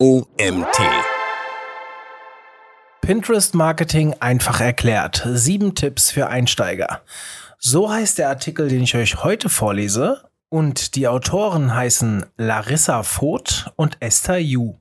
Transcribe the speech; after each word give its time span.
OMT. 0.00 0.78
Pinterest 3.00 3.56
Marketing 3.56 4.14
einfach 4.20 4.60
erklärt. 4.60 5.26
Sieben 5.32 5.74
Tipps 5.74 6.12
für 6.12 6.28
Einsteiger. 6.28 7.00
So 7.58 7.90
heißt 7.90 8.18
der 8.18 8.28
Artikel, 8.28 8.68
den 8.68 8.84
ich 8.84 8.94
euch 8.94 9.24
heute 9.24 9.48
vorlese. 9.48 10.30
Und 10.50 10.94
die 10.94 11.08
Autoren 11.08 11.74
heißen 11.74 12.26
Larissa 12.36 13.02
Voth 13.02 13.72
und 13.74 13.96
Esther 13.98 14.38
Yu. 14.38 14.76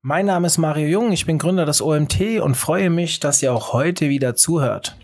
Mein 0.00 0.26
Name 0.26 0.48
ist 0.48 0.58
Mario 0.58 0.88
Jung, 0.88 1.12
ich 1.12 1.26
bin 1.26 1.38
Gründer 1.38 1.64
des 1.64 1.80
OMT 1.80 2.40
und 2.40 2.56
freue 2.56 2.90
mich, 2.90 3.20
dass 3.20 3.44
ihr 3.44 3.52
auch 3.52 3.72
heute 3.72 4.08
wieder 4.08 4.34
zuhört. 4.34 4.96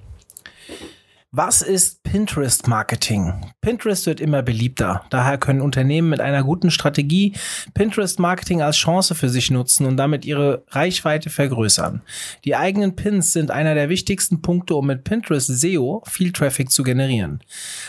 Was 1.30 1.60
ist 1.60 2.02
Pinterest 2.04 2.68
Marketing? 2.68 3.34
Pinterest 3.60 4.06
wird 4.06 4.18
immer 4.18 4.40
beliebter. 4.40 5.04
Daher 5.10 5.36
können 5.36 5.60
Unternehmen 5.60 6.08
mit 6.08 6.22
einer 6.22 6.42
guten 6.42 6.70
Strategie 6.70 7.34
Pinterest 7.74 8.18
Marketing 8.18 8.62
als 8.62 8.78
Chance 8.78 9.14
für 9.14 9.28
sich 9.28 9.50
nutzen 9.50 9.84
und 9.84 9.98
damit 9.98 10.24
ihre 10.24 10.64
Reichweite 10.68 11.28
vergrößern. 11.28 12.00
Die 12.46 12.56
eigenen 12.56 12.96
Pins 12.96 13.34
sind 13.34 13.50
einer 13.50 13.74
der 13.74 13.90
wichtigsten 13.90 14.40
Punkte, 14.40 14.74
um 14.74 14.86
mit 14.86 15.04
Pinterest 15.04 15.48
SEO 15.48 16.02
viel 16.06 16.32
Traffic 16.32 16.70
zu 16.70 16.82
generieren. 16.82 17.40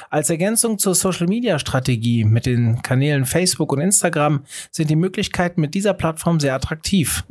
Als 0.10 0.30
Ergänzung 0.30 0.78
zur 0.78 0.94
Social 0.94 1.28
Media 1.28 1.60
Strategie 1.60 2.26
mit 2.26 2.46
den 2.46 2.82
Kanälen 2.82 3.24
Facebook 3.24 3.72
und 3.72 3.80
Instagram 3.80 4.44
sind 4.70 4.90
die 4.90 4.98
Möglichkeiten 4.98 5.62
mit 5.62 5.76
dieser 5.76 5.94
Plattform 5.94 6.42
sehr 6.42 6.56
attraktiv. 6.56 7.24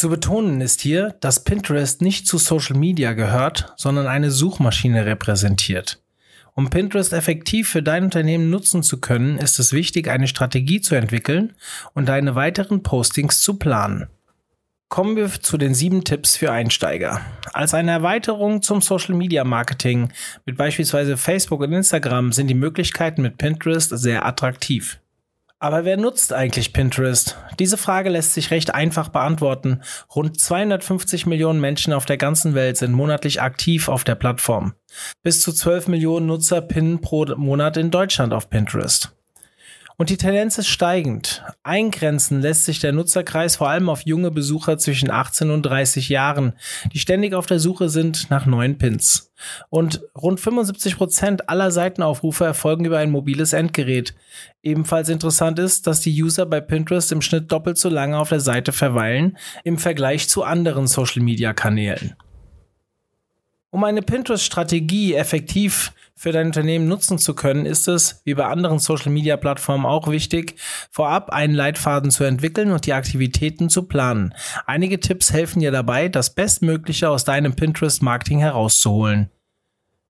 Zu 0.00 0.08
betonen 0.08 0.62
ist 0.62 0.80
hier, 0.80 1.14
dass 1.20 1.44
Pinterest 1.44 2.00
nicht 2.00 2.26
zu 2.26 2.38
Social 2.38 2.74
Media 2.74 3.12
gehört, 3.12 3.74
sondern 3.76 4.06
eine 4.06 4.30
Suchmaschine 4.30 5.04
repräsentiert. 5.04 6.02
Um 6.54 6.70
Pinterest 6.70 7.12
effektiv 7.12 7.68
für 7.68 7.82
dein 7.82 8.04
Unternehmen 8.04 8.48
nutzen 8.48 8.82
zu 8.82 8.98
können, 8.98 9.36
ist 9.36 9.58
es 9.58 9.74
wichtig, 9.74 10.08
eine 10.08 10.26
Strategie 10.26 10.80
zu 10.80 10.94
entwickeln 10.94 11.52
und 11.92 12.08
deine 12.08 12.34
weiteren 12.34 12.82
Postings 12.82 13.42
zu 13.42 13.58
planen. 13.58 14.06
Kommen 14.88 15.16
wir 15.16 15.28
zu 15.28 15.58
den 15.58 15.74
sieben 15.74 16.02
Tipps 16.02 16.34
für 16.34 16.50
Einsteiger. 16.50 17.20
Als 17.52 17.74
eine 17.74 17.90
Erweiterung 17.90 18.62
zum 18.62 18.80
Social 18.80 19.14
Media 19.14 19.44
Marketing 19.44 20.10
mit 20.46 20.56
beispielsweise 20.56 21.18
Facebook 21.18 21.60
und 21.60 21.74
Instagram 21.74 22.32
sind 22.32 22.46
die 22.46 22.54
Möglichkeiten 22.54 23.20
mit 23.20 23.36
Pinterest 23.36 23.90
sehr 23.90 24.24
attraktiv. 24.24 24.98
Aber 25.62 25.84
wer 25.84 25.98
nutzt 25.98 26.32
eigentlich 26.32 26.72
Pinterest? 26.72 27.36
Diese 27.58 27.76
Frage 27.76 28.08
lässt 28.08 28.32
sich 28.32 28.50
recht 28.50 28.74
einfach 28.74 29.10
beantworten. 29.10 29.82
Rund 30.14 30.40
250 30.40 31.26
Millionen 31.26 31.60
Menschen 31.60 31.92
auf 31.92 32.06
der 32.06 32.16
ganzen 32.16 32.54
Welt 32.54 32.78
sind 32.78 32.92
monatlich 32.92 33.42
aktiv 33.42 33.88
auf 33.88 34.02
der 34.02 34.14
Plattform. 34.14 34.72
Bis 35.22 35.42
zu 35.42 35.52
12 35.52 35.88
Millionen 35.88 36.26
Nutzer 36.26 36.62
pinnen 36.62 37.02
pro 37.02 37.26
Monat 37.36 37.76
in 37.76 37.90
Deutschland 37.90 38.32
auf 38.32 38.48
Pinterest. 38.48 39.14
Und 40.00 40.08
die 40.08 40.16
Tendenz 40.16 40.56
ist 40.56 40.68
steigend. 40.68 41.44
Eingrenzen 41.62 42.40
lässt 42.40 42.64
sich 42.64 42.78
der 42.78 42.92
Nutzerkreis 42.92 43.56
vor 43.56 43.68
allem 43.68 43.90
auf 43.90 44.06
junge 44.06 44.30
Besucher 44.30 44.78
zwischen 44.78 45.10
18 45.10 45.50
und 45.50 45.60
30 45.60 46.08
Jahren, 46.08 46.54
die 46.94 46.98
ständig 46.98 47.34
auf 47.34 47.44
der 47.44 47.58
Suche 47.60 47.90
sind 47.90 48.30
nach 48.30 48.46
neuen 48.46 48.78
Pins. 48.78 49.30
Und 49.68 50.00
rund 50.16 50.40
75 50.40 50.96
Prozent 50.96 51.50
aller 51.50 51.70
Seitenaufrufe 51.70 52.46
erfolgen 52.46 52.86
über 52.86 52.96
ein 52.96 53.10
mobiles 53.10 53.52
Endgerät. 53.52 54.14
Ebenfalls 54.62 55.10
interessant 55.10 55.58
ist, 55.58 55.86
dass 55.86 56.00
die 56.00 56.22
User 56.22 56.46
bei 56.46 56.62
Pinterest 56.62 57.12
im 57.12 57.20
Schnitt 57.20 57.52
doppelt 57.52 57.76
so 57.76 57.90
lange 57.90 58.18
auf 58.18 58.30
der 58.30 58.40
Seite 58.40 58.72
verweilen 58.72 59.36
im 59.64 59.76
Vergleich 59.76 60.30
zu 60.30 60.44
anderen 60.44 60.86
Social-Media-Kanälen. 60.86 62.16
Um 63.72 63.84
eine 63.84 64.02
Pinterest-Strategie 64.02 65.14
effektiv 65.14 65.92
für 66.16 66.32
dein 66.32 66.46
Unternehmen 66.46 66.88
nutzen 66.88 67.18
zu 67.18 67.34
können, 67.34 67.66
ist 67.66 67.86
es, 67.86 68.20
wie 68.24 68.34
bei 68.34 68.46
anderen 68.46 68.80
Social-Media-Plattformen 68.80 69.86
auch 69.86 70.08
wichtig, 70.08 70.56
vorab 70.90 71.30
einen 71.30 71.54
Leitfaden 71.54 72.10
zu 72.10 72.24
entwickeln 72.24 72.72
und 72.72 72.84
die 72.86 72.92
Aktivitäten 72.92 73.70
zu 73.70 73.84
planen. 73.84 74.34
Einige 74.66 74.98
Tipps 74.98 75.32
helfen 75.32 75.60
dir 75.60 75.70
dabei, 75.70 76.08
das 76.08 76.34
Bestmögliche 76.34 77.08
aus 77.08 77.24
deinem 77.24 77.54
Pinterest-Marketing 77.54 78.40
herauszuholen. 78.40 79.30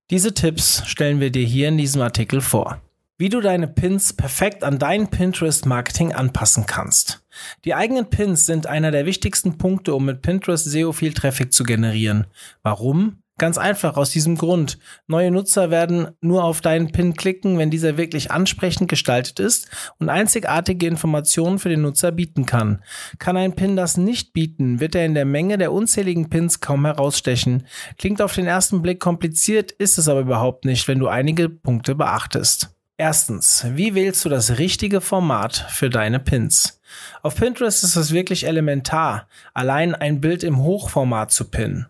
Diese 0.09 0.33
Tipps 0.33 0.81
stellen 0.87 1.19
wir 1.19 1.31
dir 1.31 1.45
hier 1.45 1.69
in 1.69 1.77
diesem 1.77 2.01
Artikel 2.01 2.41
vor. 2.41 2.81
Wie 3.19 3.29
du 3.29 3.39
deine 3.39 3.67
Pins 3.67 4.13
perfekt 4.13 4.63
an 4.63 4.79
dein 4.79 5.07
Pinterest-Marketing 5.07 6.13
anpassen 6.13 6.65
kannst. 6.65 7.23
Die 7.63 7.75
eigenen 7.75 8.09
Pins 8.09 8.47
sind 8.47 8.65
einer 8.65 8.89
der 8.89 9.05
wichtigsten 9.05 9.59
Punkte, 9.59 9.93
um 9.93 10.05
mit 10.05 10.23
Pinterest 10.23 10.65
SEO 10.65 10.91
viel 10.91 11.13
Traffic 11.13 11.53
zu 11.53 11.63
generieren. 11.63 12.25
Warum? 12.63 13.21
Ganz 13.41 13.57
einfach 13.57 13.97
aus 13.97 14.11
diesem 14.11 14.37
Grund. 14.37 14.77
Neue 15.07 15.31
Nutzer 15.31 15.71
werden 15.71 16.09
nur 16.21 16.43
auf 16.43 16.61
deinen 16.61 16.91
Pin 16.91 17.15
klicken, 17.15 17.57
wenn 17.57 17.71
dieser 17.71 17.97
wirklich 17.97 18.29
ansprechend 18.29 18.87
gestaltet 18.87 19.39
ist 19.39 19.67
und 19.97 20.09
einzigartige 20.09 20.85
Informationen 20.85 21.57
für 21.57 21.69
den 21.69 21.81
Nutzer 21.81 22.11
bieten 22.11 22.45
kann. 22.45 22.83
Kann 23.17 23.37
ein 23.37 23.55
Pin 23.55 23.75
das 23.75 23.97
nicht 23.97 24.33
bieten, 24.33 24.79
wird 24.79 24.93
er 24.93 25.07
in 25.07 25.15
der 25.15 25.25
Menge 25.25 25.57
der 25.57 25.71
unzähligen 25.73 26.29
Pins 26.29 26.59
kaum 26.59 26.85
herausstechen. 26.85 27.65
Klingt 27.97 28.21
auf 28.21 28.35
den 28.35 28.45
ersten 28.45 28.83
Blick 28.83 28.99
kompliziert, 28.99 29.71
ist 29.71 29.97
es 29.97 30.07
aber 30.07 30.19
überhaupt 30.19 30.65
nicht, 30.65 30.87
wenn 30.87 30.99
du 30.99 31.07
einige 31.07 31.49
Punkte 31.49 31.95
beachtest. 31.95 32.69
Erstens, 32.95 33.65
wie 33.71 33.95
wählst 33.95 34.23
du 34.23 34.29
das 34.29 34.59
richtige 34.59 35.01
Format 35.01 35.65
für 35.71 35.89
deine 35.89 36.19
Pins? 36.19 36.79
Auf 37.23 37.37
Pinterest 37.37 37.83
ist 37.83 37.95
es 37.95 38.11
wirklich 38.11 38.45
elementar, 38.45 39.27
allein 39.55 39.95
ein 39.95 40.21
Bild 40.21 40.43
im 40.43 40.59
Hochformat 40.59 41.31
zu 41.31 41.49
pinnen. 41.49 41.87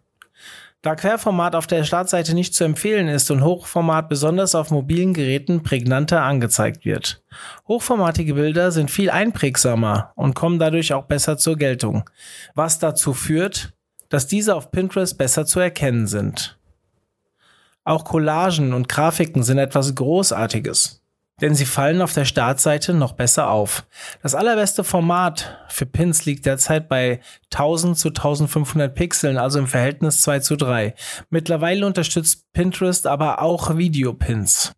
Da 0.81 0.95
Querformat 0.95 1.55
auf 1.55 1.67
der 1.67 1.83
Startseite 1.83 2.33
nicht 2.33 2.55
zu 2.55 2.63
empfehlen 2.63 3.07
ist 3.07 3.29
und 3.29 3.43
Hochformat 3.43 4.09
besonders 4.09 4.55
auf 4.55 4.71
mobilen 4.71 5.13
Geräten 5.13 5.61
prägnanter 5.61 6.23
angezeigt 6.23 6.85
wird. 6.85 7.23
Hochformatige 7.67 8.33
Bilder 8.33 8.71
sind 8.71 8.89
viel 8.89 9.11
einprägsamer 9.11 10.11
und 10.15 10.33
kommen 10.33 10.57
dadurch 10.57 10.93
auch 10.93 11.05
besser 11.05 11.37
zur 11.37 11.55
Geltung, 11.55 12.09
was 12.55 12.79
dazu 12.79 13.13
führt, 13.13 13.73
dass 14.09 14.25
diese 14.25 14.55
auf 14.55 14.71
Pinterest 14.71 15.17
besser 15.19 15.45
zu 15.45 15.59
erkennen 15.59 16.07
sind. 16.07 16.57
Auch 17.83 18.03
Collagen 18.03 18.73
und 18.73 18.89
Grafiken 18.89 19.43
sind 19.43 19.59
etwas 19.59 19.93
Großartiges 19.93 21.00
denn 21.41 21.55
sie 21.55 21.65
fallen 21.65 22.01
auf 22.01 22.13
der 22.13 22.25
Startseite 22.25 22.93
noch 22.93 23.13
besser 23.13 23.49
auf. 23.49 23.85
Das 24.21 24.35
allerbeste 24.35 24.83
Format 24.83 25.59
für 25.69 25.85
Pins 25.85 26.25
liegt 26.25 26.45
derzeit 26.45 26.87
bei 26.87 27.19
1000 27.51 27.97
zu 27.97 28.09
1500 28.09 28.93
Pixeln, 28.93 29.37
also 29.37 29.59
im 29.59 29.67
Verhältnis 29.67 30.21
2 30.21 30.39
zu 30.39 30.55
3. 30.55 30.93
Mittlerweile 31.29 31.85
unterstützt 31.85 32.51
Pinterest 32.53 33.07
aber 33.07 33.41
auch 33.41 33.77
Videopins. 33.77 34.73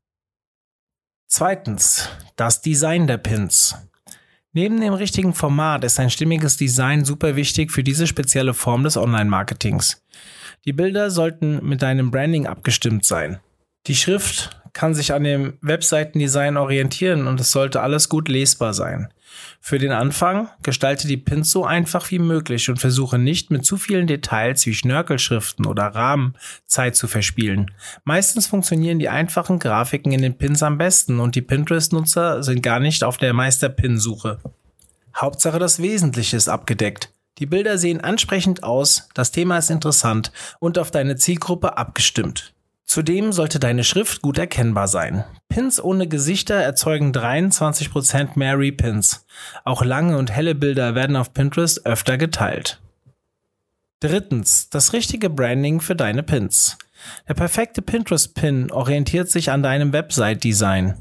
Zweitens, 1.27 2.09
das 2.35 2.61
Design 2.61 3.07
der 3.07 3.17
Pins. 3.17 3.75
Neben 4.55 4.79
dem 4.79 4.93
richtigen 4.93 5.33
Format 5.33 5.83
ist 5.83 5.99
ein 5.99 6.11
stimmiges 6.11 6.57
Design 6.57 7.05
super 7.05 7.35
wichtig 7.35 7.71
für 7.71 7.83
diese 7.83 8.05
spezielle 8.05 8.53
Form 8.53 8.83
des 8.83 8.97
Online-Marketings. 8.97 10.03
Die 10.65 10.73
Bilder 10.73 11.09
sollten 11.09 11.67
mit 11.67 11.81
deinem 11.81 12.11
Branding 12.11 12.45
abgestimmt 12.45 13.03
sein. 13.03 13.39
Die 13.87 13.95
Schrift 13.95 14.61
kann 14.73 14.93
sich 14.93 15.13
an 15.13 15.23
dem 15.23 15.53
Webseitendesign 15.61 16.57
orientieren 16.57 17.27
und 17.27 17.39
es 17.39 17.51
sollte 17.51 17.81
alles 17.81 18.09
gut 18.09 18.27
lesbar 18.27 18.73
sein. 18.73 19.09
Für 19.59 19.79
den 19.79 19.91
Anfang 19.91 20.49
gestalte 20.61 21.07
die 21.07 21.17
Pins 21.17 21.49
so 21.49 21.65
einfach 21.65 22.11
wie 22.11 22.19
möglich 22.19 22.69
und 22.69 22.77
versuche 22.77 23.17
nicht 23.17 23.49
mit 23.49 23.65
zu 23.65 23.77
vielen 23.77 24.07
Details 24.07 24.65
wie 24.65 24.73
Schnörkelschriften 24.73 25.65
oder 25.65 25.83
Rahmen 25.83 26.35
Zeit 26.65 26.95
zu 26.95 27.07
verspielen. 27.07 27.71
Meistens 28.03 28.47
funktionieren 28.47 28.99
die 28.99 29.09
einfachen 29.09 29.59
Grafiken 29.59 30.11
in 30.11 30.21
den 30.21 30.37
Pins 30.37 30.63
am 30.63 30.77
besten 30.77 31.19
und 31.19 31.35
die 31.35 31.41
Pinterest-Nutzer 31.41 32.43
sind 32.43 32.61
gar 32.61 32.79
nicht 32.79 33.03
auf 33.03 33.17
der 33.17 33.33
Meister-Pin-Suche. 33.33 34.39
Hauptsache 35.15 35.59
das 35.59 35.81
Wesentliche 35.81 36.35
ist 36.35 36.49
abgedeckt. 36.49 37.13
Die 37.39 37.45
Bilder 37.45 37.77
sehen 37.77 38.01
ansprechend 38.01 38.63
aus, 38.63 39.09
das 39.13 39.31
Thema 39.31 39.57
ist 39.57 39.71
interessant 39.71 40.31
und 40.59 40.77
auf 40.77 40.91
deine 40.91 41.15
Zielgruppe 41.15 41.77
abgestimmt. 41.77 42.52
Zudem 42.93 43.31
sollte 43.31 43.57
deine 43.57 43.83
Schrift 43.83 44.21
gut 44.21 44.37
erkennbar 44.37 44.87
sein. 44.87 45.23
Pins 45.49 45.83
ohne 45.83 46.07
Gesichter 46.07 46.53
erzeugen 46.53 47.11
23% 47.11 48.37
mehr 48.37 48.59
Repins. 48.59 49.25
Auch 49.65 49.83
lange 49.83 50.15
und 50.15 50.29
helle 50.29 50.53
Bilder 50.53 50.93
werden 50.93 51.15
auf 51.15 51.33
Pinterest 51.33 51.87
öfter 51.87 52.19
geteilt. 52.19 52.79
Drittens, 53.99 54.69
das 54.69 54.93
richtige 54.93 55.31
Branding 55.31 55.81
für 55.81 55.95
deine 55.95 56.21
Pins. 56.21 56.77
Der 57.27 57.33
perfekte 57.33 57.81
Pinterest-Pin 57.81 58.69
orientiert 58.69 59.27
sich 59.27 59.49
an 59.49 59.63
deinem 59.63 59.91
Website-Design. 59.91 60.93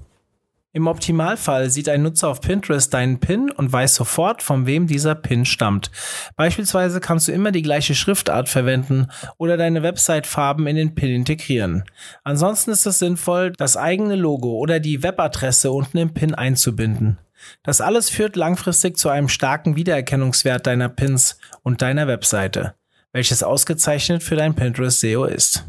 Im 0.75 0.87
Optimalfall 0.87 1.69
sieht 1.69 1.91
ein 1.91 2.03
Nutzer 2.03 2.29
auf 2.29 2.41
Pinterest 2.41 2.93
deinen 2.95 3.21
Pin 3.21 3.51
und 3.51 3.71
weiß 3.71 3.95
sofort, 3.95 4.43
von 4.43 4.65
wem 4.65 4.87
dieser 4.87 5.15
Pin 5.15 5.45
stammt. 5.45 5.91
Beispielsweise 6.35 6.99
kannst 6.99 7.29
du 7.29 7.33
immer 7.33 7.53
die 7.53 7.61
gleiche 7.61 7.95
Schriftart 7.95 8.49
verwenden 8.49 9.09
oder 9.37 9.59
deine 9.59 9.83
Website-Farben 9.83 10.67
in 10.67 10.77
den 10.77 10.95
Pin 10.95 11.11
integrieren. 11.11 11.85
Ansonsten 12.25 12.71
ist 12.71 12.87
es 12.87 12.99
sinnvoll, 12.99 13.53
das 13.59 13.77
eigene 13.77 14.17
Logo 14.17 14.53
oder 14.53 14.81
die 14.81 15.03
Webadresse 15.03 15.71
unten 15.71 15.99
im 15.99 16.15
Pin 16.15 16.35
einzubinden. 16.35 17.19
Das 17.63 17.83
alles 17.83 18.09
führt 18.09 18.37
langfristig 18.37 18.97
zu 18.97 19.11
einem 19.11 19.29
starken 19.29 19.77
Wiedererkennungswert 19.77 20.67
deiner 20.67 20.89
Pins 20.89 21.39
und 21.63 21.83
deiner 21.83 22.07
Webseite, 22.07 22.75
welches 23.13 23.43
ausgezeichnet 23.43 24.23
für 24.23 24.37
dein 24.37 24.55
Pinterest 24.55 25.01
SEO 25.01 25.27
ist. 25.27 25.67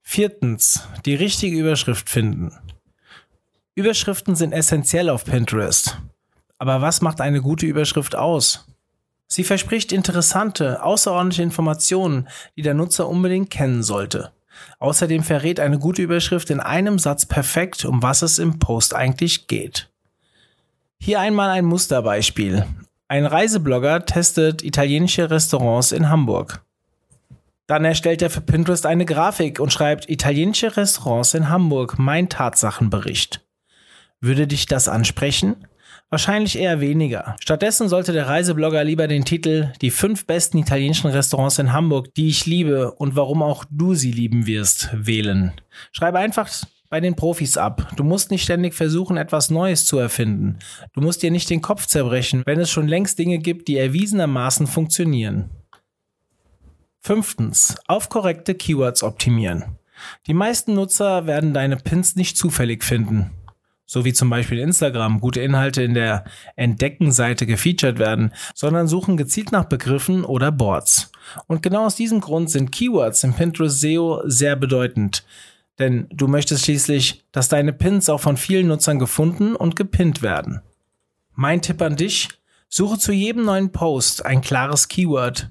Viertens, 0.00 0.86
die 1.06 1.14
richtige 1.16 1.58
Überschrift 1.58 2.08
finden. 2.08 2.52
Überschriften 3.74 4.36
sind 4.36 4.52
essentiell 4.52 5.08
auf 5.08 5.24
Pinterest. 5.24 5.98
Aber 6.58 6.82
was 6.82 7.00
macht 7.00 7.22
eine 7.22 7.40
gute 7.40 7.64
Überschrift 7.64 8.14
aus? 8.14 8.66
Sie 9.28 9.44
verspricht 9.44 9.92
interessante, 9.92 10.84
außerordentliche 10.84 11.42
Informationen, 11.42 12.28
die 12.54 12.60
der 12.60 12.74
Nutzer 12.74 13.08
unbedingt 13.08 13.48
kennen 13.48 13.82
sollte. 13.82 14.32
Außerdem 14.78 15.22
verrät 15.22 15.58
eine 15.58 15.78
gute 15.78 16.02
Überschrift 16.02 16.50
in 16.50 16.60
einem 16.60 16.98
Satz 16.98 17.24
perfekt, 17.24 17.86
um 17.86 18.02
was 18.02 18.20
es 18.20 18.38
im 18.38 18.58
Post 18.58 18.94
eigentlich 18.94 19.46
geht. 19.46 19.90
Hier 20.98 21.20
einmal 21.20 21.48
ein 21.48 21.64
Musterbeispiel. 21.64 22.66
Ein 23.08 23.24
Reiseblogger 23.24 24.04
testet 24.04 24.62
italienische 24.62 25.30
Restaurants 25.30 25.92
in 25.92 26.10
Hamburg. 26.10 26.62
Dann 27.66 27.86
erstellt 27.86 28.20
er 28.20 28.28
für 28.28 28.42
Pinterest 28.42 28.84
eine 28.84 29.06
Grafik 29.06 29.60
und 29.60 29.72
schreibt 29.72 30.10
italienische 30.10 30.76
Restaurants 30.76 31.32
in 31.32 31.48
Hamburg, 31.48 31.98
mein 31.98 32.28
Tatsachenbericht. 32.28 33.42
Würde 34.22 34.46
dich 34.46 34.66
das 34.66 34.86
ansprechen? 34.86 35.56
Wahrscheinlich 36.08 36.56
eher 36.56 36.80
weniger. 36.80 37.34
Stattdessen 37.40 37.88
sollte 37.88 38.12
der 38.12 38.28
Reiseblogger 38.28 38.84
lieber 38.84 39.08
den 39.08 39.24
Titel 39.24 39.72
Die 39.80 39.90
fünf 39.90 40.26
besten 40.26 40.58
italienischen 40.58 41.10
Restaurants 41.10 41.58
in 41.58 41.72
Hamburg, 41.72 42.14
die 42.14 42.28
ich 42.28 42.46
liebe 42.46 42.92
und 42.92 43.16
warum 43.16 43.42
auch 43.42 43.64
du 43.68 43.94
sie 43.94 44.12
lieben 44.12 44.46
wirst, 44.46 44.90
wählen. 44.92 45.52
Schreibe 45.90 46.20
einfach 46.20 46.48
bei 46.88 47.00
den 47.00 47.16
Profis 47.16 47.56
ab. 47.56 47.90
Du 47.96 48.04
musst 48.04 48.30
nicht 48.30 48.44
ständig 48.44 48.74
versuchen, 48.74 49.16
etwas 49.16 49.50
Neues 49.50 49.86
zu 49.86 49.98
erfinden. 49.98 50.60
Du 50.92 51.00
musst 51.00 51.24
dir 51.24 51.32
nicht 51.32 51.50
den 51.50 51.60
Kopf 51.60 51.86
zerbrechen, 51.86 52.42
wenn 52.46 52.60
es 52.60 52.70
schon 52.70 52.86
längst 52.86 53.18
Dinge 53.18 53.38
gibt, 53.38 53.66
die 53.66 53.78
erwiesenermaßen 53.78 54.68
funktionieren. 54.68 55.50
Fünftens. 57.00 57.74
Auf 57.88 58.08
korrekte 58.08 58.54
Keywords 58.54 59.02
optimieren. 59.02 59.78
Die 60.28 60.34
meisten 60.34 60.74
Nutzer 60.74 61.26
werden 61.26 61.54
deine 61.54 61.76
Pins 61.76 62.14
nicht 62.14 62.36
zufällig 62.36 62.84
finden 62.84 63.32
so 63.86 64.04
wie 64.04 64.12
zum 64.12 64.30
Beispiel 64.30 64.58
Instagram, 64.58 65.20
gute 65.20 65.40
Inhalte 65.40 65.82
in 65.82 65.94
der 65.94 66.24
Entdecken-Seite 66.56 67.46
gefeatured 67.46 67.98
werden, 67.98 68.32
sondern 68.54 68.88
suchen 68.88 69.16
gezielt 69.16 69.52
nach 69.52 69.64
Begriffen 69.64 70.24
oder 70.24 70.50
Boards. 70.50 71.12
Und 71.46 71.62
genau 71.62 71.86
aus 71.86 71.96
diesem 71.96 72.20
Grund 72.20 72.50
sind 72.50 72.72
Keywords 72.72 73.24
im 73.24 73.34
Pinterest 73.34 73.80
SEO 73.80 74.22
sehr 74.24 74.56
bedeutend. 74.56 75.24
Denn 75.78 76.06
du 76.10 76.28
möchtest 76.28 76.64
schließlich, 76.64 77.24
dass 77.32 77.48
deine 77.48 77.72
Pins 77.72 78.08
auch 78.08 78.20
von 78.20 78.36
vielen 78.36 78.68
Nutzern 78.68 78.98
gefunden 78.98 79.56
und 79.56 79.76
gepinnt 79.76 80.22
werden. 80.22 80.62
Mein 81.34 81.62
Tipp 81.62 81.80
an 81.80 81.96
dich, 81.96 82.28
suche 82.68 82.98
zu 82.98 83.12
jedem 83.12 83.44
neuen 83.44 83.72
Post 83.72 84.24
ein 84.24 84.42
klares 84.42 84.88
Keyword 84.88 85.50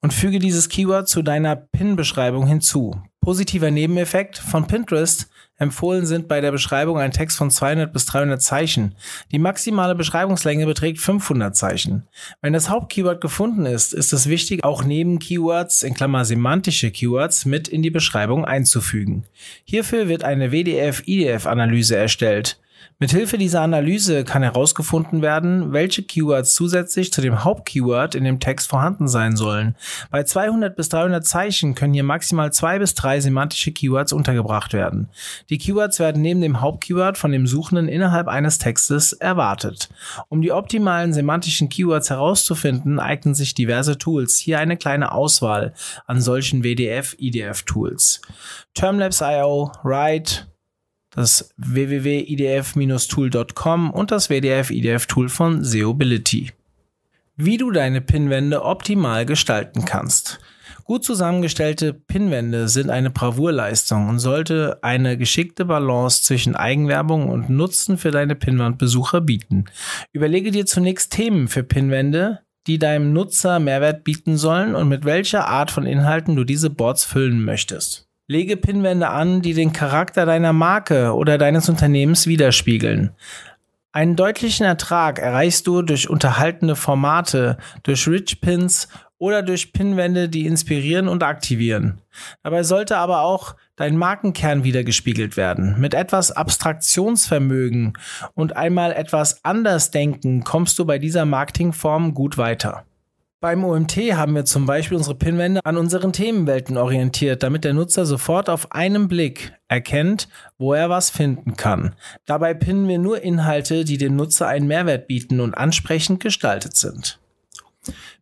und 0.00 0.12
füge 0.12 0.38
dieses 0.38 0.68
Keyword 0.68 1.08
zu 1.08 1.22
deiner 1.22 1.56
Pin-Beschreibung 1.56 2.46
hinzu. 2.46 3.00
Positiver 3.20 3.70
Nebeneffekt 3.70 4.38
von 4.38 4.66
Pinterest 4.66 5.28
Empfohlen 5.58 6.04
sind 6.04 6.28
bei 6.28 6.40
der 6.42 6.52
Beschreibung 6.52 6.98
ein 6.98 7.12
Text 7.12 7.38
von 7.38 7.50
200 7.50 7.92
bis 7.92 8.04
300 8.06 8.42
Zeichen. 8.42 8.94
Die 9.32 9.38
maximale 9.38 9.94
Beschreibungslänge 9.94 10.66
beträgt 10.66 10.98
500 11.00 11.56
Zeichen. 11.56 12.06
Wenn 12.42 12.52
das 12.52 12.68
Hauptkeyword 12.68 13.22
gefunden 13.22 13.64
ist, 13.64 13.94
ist 13.94 14.12
es 14.12 14.28
wichtig, 14.28 14.64
auch 14.64 14.84
neben 14.84 15.18
Keywords, 15.18 15.82
in 15.82 15.94
Klammer 15.94 16.26
semantische 16.26 16.90
Keywords, 16.90 17.46
mit 17.46 17.68
in 17.68 17.82
die 17.82 17.90
Beschreibung 17.90 18.44
einzufügen. 18.44 19.24
Hierfür 19.64 20.08
wird 20.08 20.24
eine 20.24 20.52
WDF-IDF-Analyse 20.52 21.96
erstellt. 21.96 22.58
Mithilfe 22.98 23.36
dieser 23.36 23.60
Analyse 23.60 24.24
kann 24.24 24.42
herausgefunden 24.42 25.20
werden, 25.20 25.72
welche 25.72 26.02
Keywords 26.02 26.54
zusätzlich 26.54 27.12
zu 27.12 27.20
dem 27.20 27.44
Hauptkeyword 27.44 28.14
in 28.14 28.24
dem 28.24 28.40
Text 28.40 28.68
vorhanden 28.68 29.06
sein 29.06 29.36
sollen. 29.36 29.76
Bei 30.10 30.22
200 30.22 30.74
bis 30.74 30.88
300 30.88 31.24
Zeichen 31.24 31.74
können 31.74 31.92
hier 31.92 32.04
maximal 32.04 32.52
zwei 32.52 32.78
bis 32.78 32.94
drei 32.94 33.20
semantische 33.20 33.72
Keywords 33.72 34.12
untergebracht 34.12 34.72
werden. 34.72 35.08
Die 35.50 35.58
Keywords 35.58 35.98
werden 35.98 36.22
neben 36.22 36.40
dem 36.40 36.60
Hauptkeyword 36.60 37.18
von 37.18 37.32
dem 37.32 37.46
Suchenden 37.46 37.88
innerhalb 37.88 38.28
eines 38.28 38.58
Textes 38.58 39.12
erwartet. 39.12 39.88
Um 40.28 40.40
die 40.40 40.52
optimalen 40.52 41.12
semantischen 41.12 41.68
Keywords 41.68 42.10
herauszufinden, 42.10 42.98
eignen 42.98 43.34
sich 43.34 43.54
diverse 43.54 43.98
Tools. 43.98 44.38
Hier 44.38 44.58
eine 44.58 44.76
kleine 44.76 45.12
Auswahl 45.12 45.74
an 46.06 46.20
solchen 46.20 46.62
WDF-IDF-Tools. 46.62 48.22
Termlabs.io, 48.74 49.72
Write, 49.82 50.46
das 51.16 51.50
www.idf-tool.com 51.56 53.90
und 53.90 54.12
das 54.12 54.28
WDF-IDF-Tool 54.28 55.30
von 55.30 55.64
Seobility. 55.64 56.52
Wie 57.36 57.56
du 57.56 57.70
deine 57.70 58.02
Pinwände 58.02 58.62
optimal 58.62 59.24
gestalten 59.26 59.84
kannst. 59.84 60.38
Gut 60.84 61.04
zusammengestellte 61.04 61.92
Pinwände 61.94 62.68
sind 62.68 62.90
eine 62.90 63.10
Bravourleistung 63.10 64.08
und 64.08 64.20
sollte 64.20 64.78
eine 64.82 65.18
geschickte 65.18 65.64
Balance 65.64 66.22
zwischen 66.22 66.54
Eigenwerbung 66.54 67.28
und 67.28 67.50
Nutzen 67.50 67.98
für 67.98 68.12
deine 68.12 68.36
Pinwandbesucher 68.36 69.20
bieten. 69.20 69.64
Überlege 70.12 70.52
dir 70.52 70.64
zunächst 70.64 71.12
Themen 71.12 71.48
für 71.48 71.64
Pinwände, 71.64 72.42
die 72.68 72.78
deinem 72.78 73.12
Nutzer 73.12 73.58
Mehrwert 73.58 74.04
bieten 74.04 74.36
sollen 74.36 74.76
und 74.76 74.88
mit 74.88 75.04
welcher 75.04 75.48
Art 75.48 75.72
von 75.72 75.86
Inhalten 75.86 76.36
du 76.36 76.44
diese 76.44 76.70
Boards 76.70 77.04
füllen 77.04 77.44
möchtest. 77.44 78.05
Lege 78.28 78.56
Pinwände 78.56 79.08
an, 79.08 79.40
die 79.40 79.54
den 79.54 79.72
Charakter 79.72 80.26
deiner 80.26 80.52
Marke 80.52 81.14
oder 81.14 81.38
deines 81.38 81.68
Unternehmens 81.68 82.26
widerspiegeln. 82.26 83.12
Einen 83.92 84.16
deutlichen 84.16 84.66
Ertrag 84.66 85.20
erreichst 85.20 85.68
du 85.68 85.80
durch 85.82 86.10
unterhaltende 86.10 86.74
Formate, 86.74 87.56
durch 87.84 88.08
Rich 88.08 88.40
Pins 88.40 88.88
oder 89.18 89.42
durch 89.42 89.72
Pinwände, 89.72 90.28
die 90.28 90.44
inspirieren 90.44 91.06
und 91.06 91.22
aktivieren. 91.22 92.00
Dabei 92.42 92.64
sollte 92.64 92.96
aber 92.96 93.20
auch 93.20 93.54
dein 93.76 93.96
Markenkern 93.96 94.64
wiedergespiegelt 94.64 95.36
werden. 95.36 95.78
Mit 95.78 95.94
etwas 95.94 96.32
Abstraktionsvermögen 96.32 97.92
und 98.34 98.56
einmal 98.56 98.92
etwas 98.92 99.44
anders 99.44 99.92
denken 99.92 100.42
kommst 100.42 100.80
du 100.80 100.84
bei 100.84 100.98
dieser 100.98 101.26
Marketingform 101.26 102.12
gut 102.12 102.38
weiter. 102.38 102.84
Beim 103.46 103.62
OMT 103.62 103.96
haben 104.16 104.34
wir 104.34 104.44
zum 104.44 104.66
Beispiel 104.66 104.96
unsere 104.96 105.14
Pinwände 105.14 105.60
an 105.62 105.76
unseren 105.76 106.12
Themenwelten 106.12 106.76
orientiert, 106.76 107.44
damit 107.44 107.62
der 107.62 107.74
Nutzer 107.74 108.04
sofort 108.04 108.50
auf 108.50 108.72
einen 108.72 109.06
Blick 109.06 109.52
erkennt, 109.68 110.26
wo 110.58 110.72
er 110.74 110.90
was 110.90 111.10
finden 111.10 111.54
kann. 111.54 111.94
Dabei 112.24 112.54
pinnen 112.54 112.88
wir 112.88 112.98
nur 112.98 113.22
Inhalte, 113.22 113.84
die 113.84 113.98
dem 113.98 114.16
Nutzer 114.16 114.48
einen 114.48 114.66
Mehrwert 114.66 115.06
bieten 115.06 115.38
und 115.38 115.56
ansprechend 115.56 116.18
gestaltet 116.18 116.76
sind. 116.76 117.20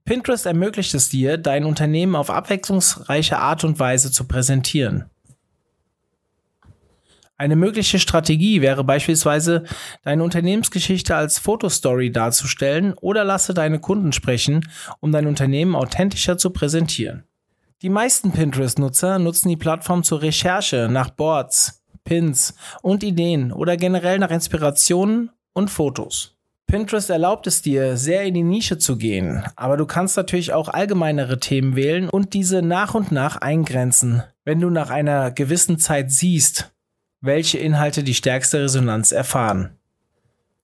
Pinterest 0.04 0.44
ermöglicht 0.44 0.92
es 0.92 1.08
dir, 1.08 1.38
dein 1.38 1.64
Unternehmen 1.64 2.16
auf 2.16 2.28
abwechslungsreiche 2.28 3.38
Art 3.38 3.64
und 3.64 3.78
Weise 3.78 4.12
zu 4.12 4.24
präsentieren. 4.24 5.06
Eine 7.36 7.56
mögliche 7.56 7.98
Strategie 7.98 8.60
wäre 8.60 8.84
beispielsweise, 8.84 9.64
deine 10.02 10.22
Unternehmensgeschichte 10.22 11.16
als 11.16 11.38
Fotostory 11.38 12.12
darzustellen 12.12 12.94
oder 12.94 13.24
lasse 13.24 13.54
deine 13.54 13.80
Kunden 13.80 14.12
sprechen, 14.12 14.68
um 15.00 15.10
dein 15.10 15.26
Unternehmen 15.26 15.74
authentischer 15.74 16.38
zu 16.38 16.50
präsentieren. 16.50 17.24
Die 17.82 17.88
meisten 17.90 18.30
Pinterest-Nutzer 18.30 19.18
nutzen 19.18 19.48
die 19.48 19.56
Plattform 19.56 20.04
zur 20.04 20.22
Recherche 20.22 20.88
nach 20.88 21.10
Boards, 21.10 21.82
Pins 22.04 22.54
und 22.82 23.02
Ideen 23.02 23.52
oder 23.52 23.76
generell 23.76 24.18
nach 24.20 24.30
Inspirationen 24.30 25.30
und 25.54 25.70
Fotos. 25.70 26.36
Pinterest 26.66 27.10
erlaubt 27.10 27.46
es 27.46 27.62
dir, 27.62 27.96
sehr 27.96 28.22
in 28.24 28.34
die 28.34 28.42
Nische 28.42 28.78
zu 28.78 28.96
gehen, 28.96 29.44
aber 29.54 29.76
du 29.76 29.86
kannst 29.86 30.16
natürlich 30.16 30.52
auch 30.52 30.68
allgemeinere 30.68 31.38
Themen 31.38 31.76
wählen 31.76 32.08
und 32.08 32.32
diese 32.32 32.62
nach 32.62 32.94
und 32.94 33.12
nach 33.12 33.36
eingrenzen. 33.36 34.22
Wenn 34.44 34.60
du 34.60 34.70
nach 34.70 34.90
einer 34.90 35.30
gewissen 35.30 35.78
Zeit 35.78 36.10
siehst, 36.10 36.73
welche 37.24 37.58
Inhalte 37.58 38.02
die 38.02 38.14
stärkste 38.14 38.60
Resonanz 38.60 39.10
erfahren. 39.10 39.78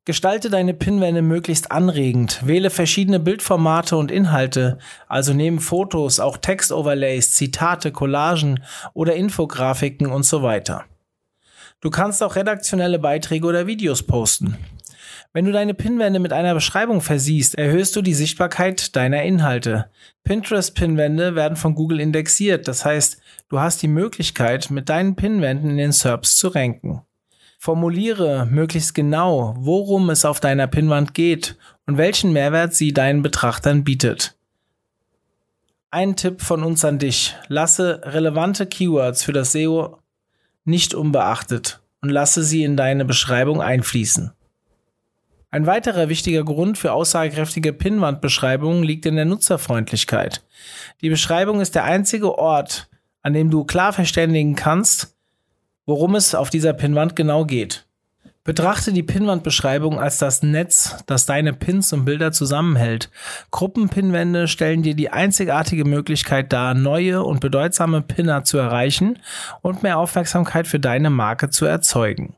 Gestalte 0.04 0.50
deine 0.50 0.74
Pinwände 0.74 1.22
möglichst 1.22 1.72
anregend, 1.72 2.46
wähle 2.46 2.70
verschiedene 2.70 3.18
Bildformate 3.18 3.96
und 3.96 4.10
Inhalte, 4.10 4.78
also 5.08 5.32
neben 5.32 5.58
Fotos 5.58 6.20
auch 6.20 6.36
Textoverlays, 6.36 7.34
Zitate, 7.34 7.92
Collagen 7.92 8.62
oder 8.92 9.14
Infografiken 9.14 10.06
und 10.06 10.24
so 10.24 10.42
weiter. 10.42 10.84
Du 11.80 11.88
kannst 11.88 12.22
auch 12.22 12.36
redaktionelle 12.36 12.98
Beiträge 12.98 13.46
oder 13.46 13.66
Videos 13.66 14.02
posten. 14.02 14.58
Wenn 15.32 15.44
du 15.44 15.52
deine 15.52 15.74
Pinwände 15.74 16.18
mit 16.18 16.32
einer 16.32 16.54
Beschreibung 16.54 17.00
versiehst, 17.00 17.56
erhöhst 17.56 17.94
du 17.94 18.02
die 18.02 18.14
Sichtbarkeit 18.14 18.96
deiner 18.96 19.22
Inhalte. 19.22 19.88
Pinterest-Pinwände 20.24 21.36
werden 21.36 21.56
von 21.56 21.76
Google 21.76 22.00
indexiert, 22.00 22.66
das 22.66 22.84
heißt, 22.84 23.22
du 23.48 23.60
hast 23.60 23.80
die 23.80 23.88
Möglichkeit, 23.88 24.70
mit 24.72 24.88
deinen 24.88 25.14
Pinwänden 25.14 25.70
in 25.70 25.76
den 25.76 25.92
SERPs 25.92 26.36
zu 26.36 26.48
ranken. 26.48 27.02
Formuliere 27.58 28.48
möglichst 28.50 28.92
genau, 28.92 29.54
worum 29.56 30.10
es 30.10 30.24
auf 30.24 30.40
deiner 30.40 30.66
Pinwand 30.66 31.14
geht 31.14 31.56
und 31.86 31.96
welchen 31.96 32.32
Mehrwert 32.32 32.74
sie 32.74 32.92
deinen 32.92 33.22
Betrachtern 33.22 33.84
bietet. 33.84 34.34
Ein 35.92 36.16
Tipp 36.16 36.40
von 36.40 36.64
uns 36.64 36.84
an 36.84 36.98
dich. 36.98 37.36
Lasse 37.46 38.00
relevante 38.04 38.66
Keywords 38.66 39.22
für 39.22 39.32
das 39.32 39.52
SEO 39.52 39.98
nicht 40.64 40.94
unbeachtet 40.94 41.80
und 42.00 42.08
lasse 42.08 42.42
sie 42.42 42.64
in 42.64 42.76
deine 42.76 43.04
Beschreibung 43.04 43.60
einfließen. 43.60 44.32
Ein 45.52 45.66
weiterer 45.66 46.08
wichtiger 46.08 46.44
Grund 46.44 46.78
für 46.78 46.92
aussagekräftige 46.92 47.72
Pinnwandbeschreibungen 47.72 48.84
liegt 48.84 49.04
in 49.06 49.16
der 49.16 49.24
Nutzerfreundlichkeit. 49.24 50.44
Die 51.00 51.10
Beschreibung 51.10 51.60
ist 51.60 51.74
der 51.74 51.84
einzige 51.84 52.38
Ort, 52.38 52.88
an 53.22 53.32
dem 53.32 53.50
du 53.50 53.64
klar 53.64 53.92
verständigen 53.92 54.54
kannst, 54.54 55.16
worum 55.86 56.14
es 56.14 56.36
auf 56.36 56.50
dieser 56.50 56.72
Pinnwand 56.72 57.16
genau 57.16 57.44
geht. 57.44 57.84
Betrachte 58.44 58.92
die 58.92 59.02
Pinwandbeschreibung 59.02 60.00
als 60.00 60.18
das 60.18 60.42
Netz, 60.42 60.96
das 61.06 61.26
deine 61.26 61.52
Pins 61.52 61.92
und 61.92 62.04
Bilder 62.04 62.32
zusammenhält. 62.32 63.10
Gruppenpinwände 63.50 64.48
stellen 64.48 64.82
dir 64.82 64.94
die 64.94 65.10
einzigartige 65.10 65.84
Möglichkeit 65.84 66.52
dar, 66.52 66.74
neue 66.74 67.22
und 67.22 67.40
bedeutsame 67.40 68.00
Pinner 68.00 68.44
zu 68.44 68.56
erreichen 68.56 69.18
und 69.60 69.82
mehr 69.82 69.98
Aufmerksamkeit 69.98 70.66
für 70.66 70.80
deine 70.80 71.10
Marke 71.10 71.50
zu 71.50 71.66
erzeugen. 71.66 72.36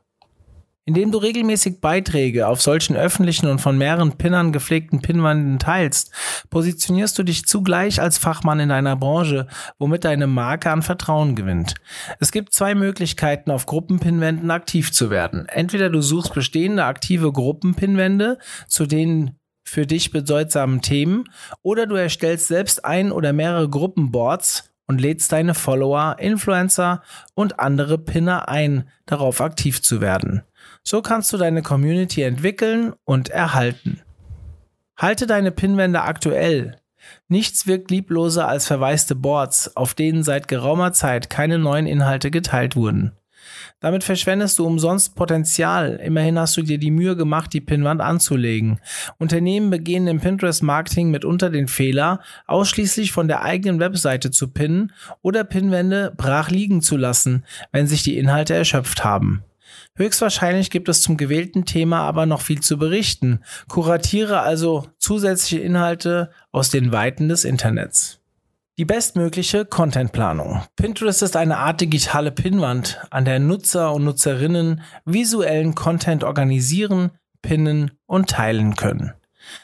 Indem 0.85 1.11
du 1.11 1.17
regelmäßig 1.17 1.79
Beiträge 1.79 2.47
auf 2.47 2.61
solchen 2.61 2.97
öffentlichen 2.97 3.47
und 3.47 3.59
von 3.59 3.77
mehreren 3.77 4.17
Pinnern 4.17 4.51
gepflegten 4.51 5.01
Pinnwanden 5.01 5.57
teilst, 5.57 6.11
positionierst 6.49 7.17
du 7.17 7.23
dich 7.23 7.45
zugleich 7.45 8.01
als 8.01 8.17
Fachmann 8.17 8.59
in 8.59 8.67
deiner 8.67 8.97
Branche, 8.97 9.47
womit 9.79 10.03
deine 10.03 10.27
Marke 10.27 10.69
an 10.71 10.81
Vertrauen 10.81 11.37
gewinnt. 11.37 11.75
Es 12.19 12.33
gibt 12.33 12.53
zwei 12.53 12.75
Möglichkeiten, 12.75 13.49
auf 13.49 13.65
Gruppenpinwänden 13.65 14.51
aktiv 14.51 14.91
zu 14.91 15.09
werden. 15.09 15.47
Entweder 15.47 15.89
du 15.89 16.01
suchst 16.01 16.33
bestehende 16.33 16.83
aktive 16.83 17.31
Gruppenpinwände, 17.31 18.37
zu 18.67 18.85
denen 18.85 19.39
für 19.63 19.87
dich 19.87 20.11
bedeutsamen 20.11 20.81
Themen, 20.81 21.23
oder 21.61 21.87
du 21.87 21.95
erstellst 21.95 22.49
selbst 22.49 22.83
ein 22.83 23.13
oder 23.13 23.31
mehrere 23.31 23.69
Gruppenboards 23.69 24.69
und 24.85 24.99
lädst 24.99 25.31
deine 25.31 25.53
Follower, 25.53 26.17
Influencer 26.19 27.01
und 27.35 27.61
andere 27.61 27.97
Pinner 27.97 28.49
ein, 28.49 28.89
darauf 29.05 29.39
aktiv 29.39 29.81
zu 29.81 30.01
werden. 30.01 30.43
So 30.83 31.01
kannst 31.01 31.31
du 31.33 31.37
deine 31.37 31.61
Community 31.61 32.21
entwickeln 32.21 32.93
und 33.05 33.29
erhalten. 33.29 34.01
Halte 34.97 35.27
deine 35.27 35.51
Pinwände 35.51 36.01
aktuell. 36.01 36.77
Nichts 37.27 37.67
wirkt 37.67 37.91
liebloser 37.91 38.47
als 38.47 38.67
verwaiste 38.67 39.15
Boards, 39.15 39.75
auf 39.75 39.93
denen 39.93 40.23
seit 40.23 40.47
geraumer 40.47 40.93
Zeit 40.93 41.29
keine 41.29 41.59
neuen 41.59 41.87
Inhalte 41.87 42.31
geteilt 42.31 42.75
wurden. 42.75 43.13
Damit 43.79 44.05
verschwendest 44.05 44.59
du 44.59 44.65
umsonst 44.65 45.15
Potenzial. 45.15 45.99
Immerhin 46.01 46.39
hast 46.39 46.55
du 46.55 46.61
dir 46.61 46.77
die 46.77 46.91
Mühe 46.91 47.17
gemacht, 47.17 47.51
die 47.51 47.59
Pinwand 47.59 47.99
anzulegen. 47.99 48.79
Unternehmen 49.17 49.69
begehen 49.69 50.07
im 50.07 50.21
Pinterest-Marketing 50.21 51.11
mitunter 51.11 51.49
den 51.49 51.67
Fehler, 51.67 52.21
ausschließlich 52.47 53.11
von 53.11 53.27
der 53.27 53.41
eigenen 53.41 53.79
Webseite 53.79 54.31
zu 54.31 54.47
pinnen 54.47 54.93
oder 55.21 55.43
Pinwände 55.43 56.13
brach 56.15 56.49
liegen 56.49 56.81
zu 56.81 56.95
lassen, 56.95 57.43
wenn 57.73 57.87
sich 57.87 58.03
die 58.03 58.17
Inhalte 58.17 58.53
erschöpft 58.53 59.03
haben. 59.03 59.43
Höchstwahrscheinlich 59.95 60.71
gibt 60.71 60.89
es 60.89 61.03
zum 61.03 61.17
gewählten 61.17 61.65
Thema 61.65 61.99
aber 61.99 62.25
noch 62.25 62.41
viel 62.41 62.61
zu 62.61 62.77
berichten. 62.77 63.41
Kuratiere 63.67 64.41
also 64.41 64.87
zusätzliche 64.97 65.59
Inhalte 65.59 66.31
aus 66.51 66.71
den 66.71 66.91
Weiten 66.91 67.29
des 67.29 67.45
Internets. 67.45 68.19
Die 68.79 68.85
bestmögliche 68.85 69.65
Contentplanung. 69.65 70.63
Pinterest 70.75 71.21
ist 71.21 71.35
eine 71.35 71.59
Art 71.59 71.79
digitale 71.79 72.31
Pinnwand, 72.31 72.99
an 73.11 73.23
der 73.23 73.37
Nutzer 73.37 73.93
und 73.93 74.03
Nutzerinnen 74.03 74.81
visuellen 75.05 75.75
Content 75.75 76.23
organisieren, 76.23 77.11
pinnen 77.43 77.91
und 78.07 78.31
teilen 78.31 78.75
können. 78.75 79.13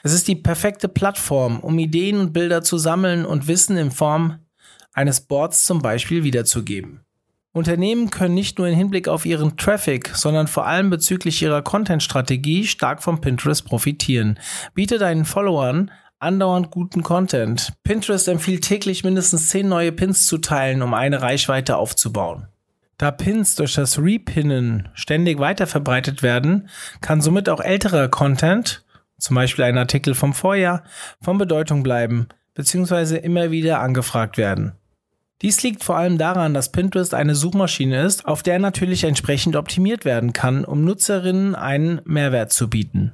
Es 0.03 0.13
ist 0.13 0.27
die 0.27 0.35
perfekte 0.35 0.87
Plattform, 0.87 1.59
um 1.59 1.79
Ideen 1.79 2.19
und 2.19 2.33
Bilder 2.33 2.61
zu 2.61 2.77
sammeln 2.77 3.25
und 3.25 3.47
Wissen 3.47 3.77
in 3.77 3.89
Form 3.89 4.45
eines 4.93 5.21
Boards 5.21 5.65
zum 5.65 5.81
Beispiel 5.81 6.23
wiederzugeben. 6.23 7.03
Unternehmen 7.51 8.11
können 8.11 8.35
nicht 8.35 8.59
nur 8.59 8.67
im 8.67 8.75
Hinblick 8.75 9.07
auf 9.07 9.25
ihren 9.25 9.57
Traffic, 9.57 10.11
sondern 10.13 10.47
vor 10.47 10.67
allem 10.67 10.89
bezüglich 10.89 11.41
ihrer 11.41 11.63
Content-Strategie 11.63 12.65
stark 12.65 13.01
vom 13.01 13.21
Pinterest 13.21 13.65
profitieren. 13.65 14.37
Biete 14.75 14.99
deinen 14.99 15.25
Followern 15.25 15.89
andauernd 16.19 16.69
guten 16.69 17.01
Content. 17.01 17.73
Pinterest 17.83 18.27
empfiehlt 18.27 18.63
täglich 18.63 19.03
mindestens 19.03 19.49
10 19.49 19.67
neue 19.67 19.91
Pins 19.91 20.27
zu 20.27 20.37
teilen, 20.37 20.81
um 20.83 20.93
eine 20.93 21.21
Reichweite 21.21 21.77
aufzubauen. 21.77 22.47
Da 22.97 23.11
Pins 23.11 23.55
durch 23.55 23.73
das 23.73 23.97
Repinnen 23.97 24.89
ständig 24.93 25.39
weiterverbreitet 25.39 26.21
werden, 26.21 26.69
kann 27.01 27.21
somit 27.21 27.47
auch 27.47 27.61
älterer 27.61 28.09
Content, 28.09 28.83
zum 29.17 29.35
Beispiel 29.35 29.65
ein 29.65 29.77
Artikel 29.77 30.13
vom 30.13 30.33
Vorjahr, 30.33 30.83
von 31.21 31.37
Bedeutung 31.37 31.81
bleiben 31.81 32.27
bzw. 32.55 33.17
immer 33.17 33.51
wieder 33.51 33.79
angefragt 33.79 34.37
werden. 34.37 34.73
Dies 35.41 35.63
liegt 35.63 35.83
vor 35.83 35.95
allem 35.95 36.17
daran, 36.17 36.53
dass 36.53 36.71
Pinterest 36.71 37.13
eine 37.13 37.33
Suchmaschine 37.33 38.03
ist, 38.03 38.25
auf 38.25 38.43
der 38.43 38.59
natürlich 38.59 39.05
entsprechend 39.05 39.55
optimiert 39.55 40.03
werden 40.03 40.33
kann, 40.33 40.65
um 40.65 40.83
Nutzerinnen 40.83 41.55
einen 41.55 42.01
Mehrwert 42.03 42.51
zu 42.51 42.69
bieten. 42.69 43.13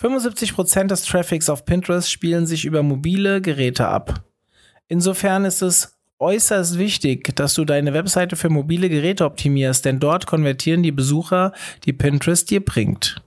75% 0.00 0.86
des 0.86 1.04
Traffics 1.04 1.48
auf 1.48 1.64
Pinterest 1.64 2.10
spielen 2.10 2.46
sich 2.46 2.64
über 2.64 2.82
mobile 2.82 3.40
Geräte 3.40 3.88
ab. 3.88 4.22
Insofern 4.86 5.44
ist 5.44 5.62
es 5.62 5.98
äußerst 6.18 6.78
wichtig, 6.78 7.34
dass 7.34 7.54
du 7.54 7.64
deine 7.64 7.94
Webseite 7.94 8.36
für 8.36 8.48
mobile 8.48 8.88
Geräte 8.88 9.24
optimierst, 9.24 9.84
denn 9.84 9.98
dort 9.98 10.26
konvertieren 10.26 10.82
die 10.82 10.92
Besucher, 10.92 11.52
die 11.84 11.92
Pinterest 11.92 12.50
dir 12.50 12.64
bringt. 12.64 13.22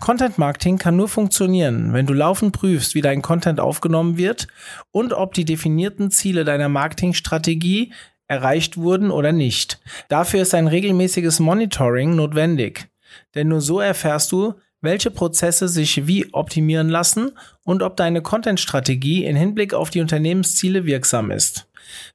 Content 0.00 0.38
Marketing 0.38 0.78
kann 0.78 0.96
nur 0.96 1.08
funktionieren, 1.08 1.92
wenn 1.92 2.06
du 2.06 2.12
laufend 2.12 2.52
prüfst, 2.52 2.94
wie 2.94 3.00
dein 3.00 3.22
Content 3.22 3.60
aufgenommen 3.60 4.16
wird 4.16 4.48
und 4.90 5.12
ob 5.12 5.34
die 5.34 5.44
definierten 5.44 6.10
Ziele 6.10 6.44
deiner 6.44 6.68
Marketingstrategie 6.68 7.92
erreicht 8.26 8.76
wurden 8.76 9.10
oder 9.10 9.32
nicht. 9.32 9.80
Dafür 10.08 10.42
ist 10.42 10.54
ein 10.54 10.68
regelmäßiges 10.68 11.40
Monitoring 11.40 12.16
notwendig, 12.16 12.88
denn 13.34 13.48
nur 13.48 13.60
so 13.60 13.80
erfährst 13.80 14.32
du, 14.32 14.54
welche 14.80 15.10
Prozesse 15.10 15.66
sich 15.66 16.06
wie 16.06 16.32
optimieren 16.32 16.90
lassen 16.90 17.32
und 17.64 17.82
ob 17.82 17.96
deine 17.96 18.20
Content-Strategie 18.20 19.24
in 19.24 19.34
Hinblick 19.34 19.72
auf 19.72 19.90
die 19.90 20.00
Unternehmensziele 20.00 20.84
wirksam 20.84 21.30
ist. 21.30 21.66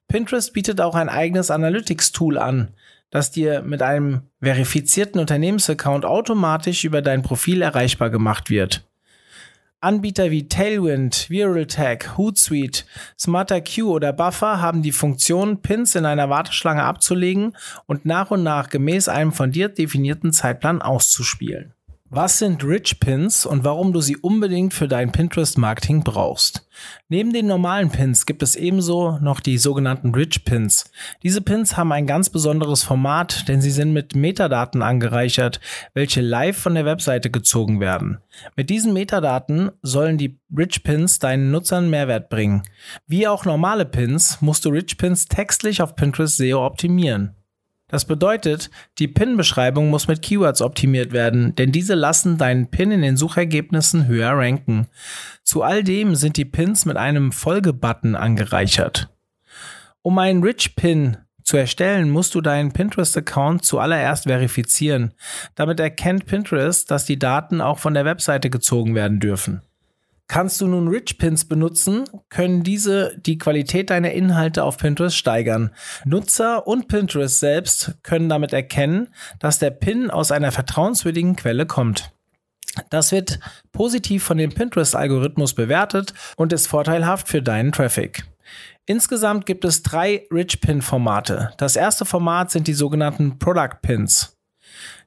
Pinterest 0.08 0.52
bietet 0.52 0.80
auch 0.80 0.94
ein 0.94 1.08
eigenes 1.08 1.50
Analytics-Tool 1.50 2.38
an, 2.38 2.74
das 3.10 3.30
dir 3.30 3.62
mit 3.62 3.82
einem 3.82 4.22
verifizierten 4.40 5.20
Unternehmensaccount 5.20 6.04
automatisch 6.04 6.84
über 6.84 7.02
dein 7.02 7.22
Profil 7.22 7.62
erreichbar 7.62 8.10
gemacht 8.10 8.50
wird. 8.50 8.86
Anbieter 9.82 10.30
wie 10.30 10.46
Tailwind, 10.46 11.30
ViralTag, 11.30 12.18
Hootsuite, 12.18 12.84
SmarterQ 13.18 13.84
oder 13.84 14.12
Buffer 14.12 14.60
haben 14.60 14.82
die 14.82 14.92
Funktion, 14.92 15.62
Pins 15.62 15.94
in 15.94 16.04
einer 16.04 16.28
Warteschlange 16.28 16.82
abzulegen 16.82 17.56
und 17.86 18.04
nach 18.04 18.30
und 18.30 18.42
nach 18.42 18.68
gemäß 18.68 19.08
einem 19.08 19.32
von 19.32 19.52
dir 19.52 19.70
definierten 19.70 20.34
Zeitplan 20.34 20.82
auszuspielen. 20.82 21.72
Was 22.12 22.38
sind 22.38 22.64
Rich 22.64 22.98
Pins 22.98 23.46
und 23.46 23.62
warum 23.62 23.92
du 23.92 24.00
sie 24.00 24.16
unbedingt 24.16 24.74
für 24.74 24.88
dein 24.88 25.12
Pinterest-Marketing 25.12 26.02
brauchst? 26.02 26.66
Neben 27.08 27.32
den 27.32 27.46
normalen 27.46 27.90
Pins 27.90 28.26
gibt 28.26 28.42
es 28.42 28.56
ebenso 28.56 29.20
noch 29.20 29.38
die 29.38 29.58
sogenannten 29.58 30.12
Rich 30.12 30.44
Pins. 30.44 30.90
Diese 31.22 31.40
Pins 31.40 31.76
haben 31.76 31.92
ein 31.92 32.08
ganz 32.08 32.28
besonderes 32.28 32.82
Format, 32.82 33.46
denn 33.46 33.60
sie 33.60 33.70
sind 33.70 33.92
mit 33.92 34.16
Metadaten 34.16 34.82
angereichert, 34.82 35.60
welche 35.94 36.20
live 36.20 36.58
von 36.58 36.74
der 36.74 36.84
Webseite 36.84 37.30
gezogen 37.30 37.78
werden. 37.78 38.18
Mit 38.56 38.70
diesen 38.70 38.92
Metadaten 38.92 39.70
sollen 39.82 40.18
die 40.18 40.36
Rich 40.50 40.82
Pins 40.82 41.20
deinen 41.20 41.52
Nutzern 41.52 41.90
Mehrwert 41.90 42.28
bringen. 42.28 42.64
Wie 43.06 43.28
auch 43.28 43.44
normale 43.44 43.84
Pins 43.84 44.38
musst 44.40 44.64
du 44.64 44.70
Rich 44.70 44.98
Pins 44.98 45.26
textlich 45.26 45.80
auf 45.80 45.94
Pinterest 45.94 46.38
SEO 46.38 46.66
optimieren. 46.66 47.36
Das 47.90 48.04
bedeutet, 48.04 48.70
die 48.98 49.08
Pin-Beschreibung 49.08 49.90
muss 49.90 50.06
mit 50.06 50.22
Keywords 50.22 50.62
optimiert 50.62 51.12
werden, 51.12 51.54
denn 51.56 51.72
diese 51.72 51.94
lassen 51.94 52.38
deinen 52.38 52.70
Pin 52.70 52.92
in 52.92 53.02
den 53.02 53.16
Suchergebnissen 53.16 54.06
höher 54.06 54.30
ranken. 54.30 54.86
Zu 55.42 55.62
all 55.62 55.82
dem 55.82 56.14
sind 56.14 56.36
die 56.36 56.44
Pins 56.44 56.86
mit 56.86 56.96
einem 56.96 57.32
Folgebutton 57.32 58.14
angereichert. 58.14 59.08
Um 60.02 60.18
einen 60.18 60.42
Rich 60.42 60.76
Pin 60.76 61.18
zu 61.42 61.56
erstellen, 61.56 62.10
musst 62.10 62.36
du 62.36 62.40
deinen 62.40 62.72
Pinterest-Account 62.72 63.64
zuallererst 63.64 64.24
verifizieren. 64.24 65.12
Damit 65.56 65.80
erkennt 65.80 66.26
Pinterest, 66.26 66.88
dass 66.90 67.06
die 67.06 67.18
Daten 67.18 67.60
auch 67.60 67.80
von 67.80 67.94
der 67.94 68.04
Webseite 68.04 68.50
gezogen 68.50 68.94
werden 68.94 69.18
dürfen. 69.18 69.62
Kannst 70.30 70.60
du 70.60 70.68
nun 70.68 70.86
Rich 70.86 71.18
Pins 71.18 71.44
benutzen, 71.44 72.04
können 72.28 72.62
diese 72.62 73.18
die 73.18 73.36
Qualität 73.36 73.90
deiner 73.90 74.12
Inhalte 74.12 74.62
auf 74.62 74.76
Pinterest 74.76 75.16
steigern. 75.16 75.72
Nutzer 76.04 76.68
und 76.68 76.86
Pinterest 76.86 77.40
selbst 77.40 77.98
können 78.04 78.28
damit 78.28 78.52
erkennen, 78.52 79.08
dass 79.40 79.58
der 79.58 79.72
Pin 79.72 80.08
aus 80.08 80.30
einer 80.30 80.52
vertrauenswürdigen 80.52 81.34
Quelle 81.34 81.66
kommt. 81.66 82.12
Das 82.90 83.10
wird 83.10 83.40
positiv 83.72 84.22
von 84.22 84.38
dem 84.38 84.52
Pinterest-Algorithmus 84.54 85.54
bewertet 85.54 86.14
und 86.36 86.52
ist 86.52 86.68
vorteilhaft 86.68 87.26
für 87.26 87.42
deinen 87.42 87.72
Traffic. 87.72 88.22
Insgesamt 88.86 89.46
gibt 89.46 89.64
es 89.64 89.82
drei 89.82 90.28
Rich 90.32 90.60
Pin-Formate. 90.60 91.54
Das 91.58 91.74
erste 91.74 92.04
Format 92.04 92.52
sind 92.52 92.68
die 92.68 92.74
sogenannten 92.74 93.40
Product 93.40 93.82
Pins. 93.82 94.38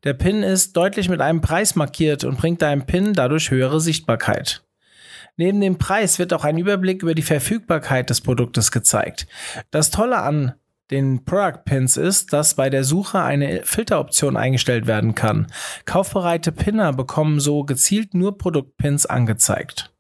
Der 0.03 0.15
Pin 0.15 0.43
ist 0.43 0.75
deutlich 0.75 1.07
mit 1.07 1.21
einem 1.21 1.39
Preis 1.39 1.75
markiert 1.75 2.25
und 2.25 2.37
bringt 2.37 2.61
deinem 2.61 2.85
Pin 2.85 3.13
dadurch 3.13 3.51
höhere 3.51 3.79
Sichtbarkeit. 3.79 4.65
Neben 5.37 5.61
dem 5.61 5.77
Preis 5.77 6.19
wird 6.19 6.33
auch 6.33 6.43
ein 6.43 6.57
Überblick 6.57 7.01
über 7.01 7.15
die 7.15 7.23
Verfügbarkeit 7.23 8.09
des 8.09 8.21
Produktes 8.21 8.71
gezeigt. 8.71 9.27
Das 9.71 9.89
Tolle 9.89 10.19
an 10.19 10.53
den 10.91 11.25
Product 11.25 11.63
Pins 11.65 11.97
ist, 11.97 12.33
dass 12.33 12.55
bei 12.55 12.69
der 12.69 12.83
Suche 12.83 13.21
eine 13.21 13.61
Filteroption 13.63 14.37
eingestellt 14.37 14.85
werden 14.85 15.15
kann. 15.15 15.47
Kaufbereite 15.85 16.51
Pinner 16.51 16.93
bekommen 16.93 17.39
so 17.39 17.63
gezielt 17.63 18.13
nur 18.13 18.37
Produktpins 18.37 19.05
angezeigt. 19.05 19.91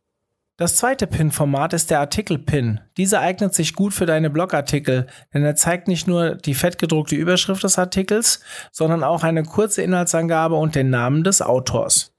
Das 0.57 0.75
zweite 0.75 1.07
Pin-Format 1.07 1.73
ist 1.73 1.89
der 1.89 1.99
Artikel-Pin. 1.99 2.79
Dieser 2.95 3.21
eignet 3.21 3.55
sich 3.55 3.73
gut 3.73 3.91
für 3.91 4.05
deine 4.05 4.29
Blogartikel, 4.29 5.07
denn 5.33 5.43
er 5.43 5.55
zeigt 5.55 5.87
nicht 5.87 6.07
nur 6.07 6.35
die 6.35 6.53
fettgedruckte 6.53 7.15
Überschrift 7.15 7.63
des 7.63 7.79
Artikels, 7.79 8.41
sondern 8.71 9.03
auch 9.03 9.23
eine 9.23 9.41
kurze 9.43 9.81
Inhaltsangabe 9.81 10.53
und 10.53 10.75
den 10.75 10.91
Namen 10.91 11.23
des 11.23 11.41
Autors. 11.41 12.12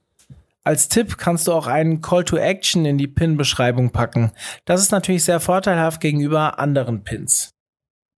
Als 0.65 0.89
Tipp 0.89 1.19
kannst 1.19 1.47
du 1.47 1.53
auch 1.53 1.67
einen 1.67 2.01
Call 2.01 2.25
to 2.25 2.39
Action 2.39 2.87
in 2.87 2.97
die 2.97 3.07
Pin-Beschreibung 3.07 3.91
packen. 3.91 4.33
Das 4.65 4.81
ist 4.81 4.93
natürlich 4.93 5.23
sehr 5.23 5.39
vorteilhaft 5.39 6.01
gegenüber 6.01 6.59
anderen 6.59 7.05
Pins. 7.05 7.51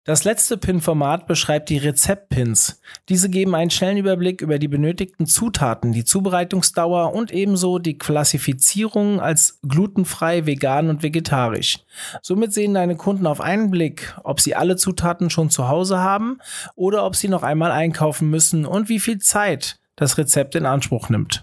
Das 0.05 0.23
letzte 0.23 0.57
Pin-Format 0.57 1.27
beschreibt 1.27 1.69
die 1.69 1.79
Rezept-Pins. 1.79 2.81
Diese 3.09 3.29
geben 3.29 3.57
einen 3.57 3.71
schnellen 3.71 3.97
Überblick 3.97 4.41
über 4.41 4.61
die 4.61 4.69
benötigten 4.69 5.27
Zutaten, 5.27 5.91
die 5.91 6.05
Zubereitungsdauer 6.05 7.13
und 7.13 7.33
ebenso 7.33 7.81
die 7.81 7.99
Klassifizierung 7.99 9.19
als 9.19 9.59
glutenfrei, 9.67 10.47
vegan 10.47 10.89
und 10.89 11.03
vegetarisch. 11.03 11.81
Somit 12.23 12.53
sehen 12.53 12.75
deine 12.75 12.95
Kunden 12.95 13.27
auf 13.27 13.41
einen 13.41 13.73
Blick, 13.73 14.15
ob 14.23 14.41
sie 14.41 14.55
alle 14.55 14.77
Zutaten 14.77 15.29
schon 15.29 15.51
zu 15.51 15.67
Hause 15.67 15.99
haben 15.99 16.39
oder 16.77 17.05
ob 17.05 17.17
sie 17.17 17.27
noch 17.27 17.43
einmal 17.43 17.73
einkaufen 17.73 18.31
müssen 18.31 18.65
und 18.65 18.89
wie 18.89 19.01
viel 19.01 19.19
Zeit 19.19 19.81
das 19.97 20.17
Rezept 20.19 20.55
in 20.55 20.67
Anspruch 20.67 21.09
nimmt. 21.09 21.43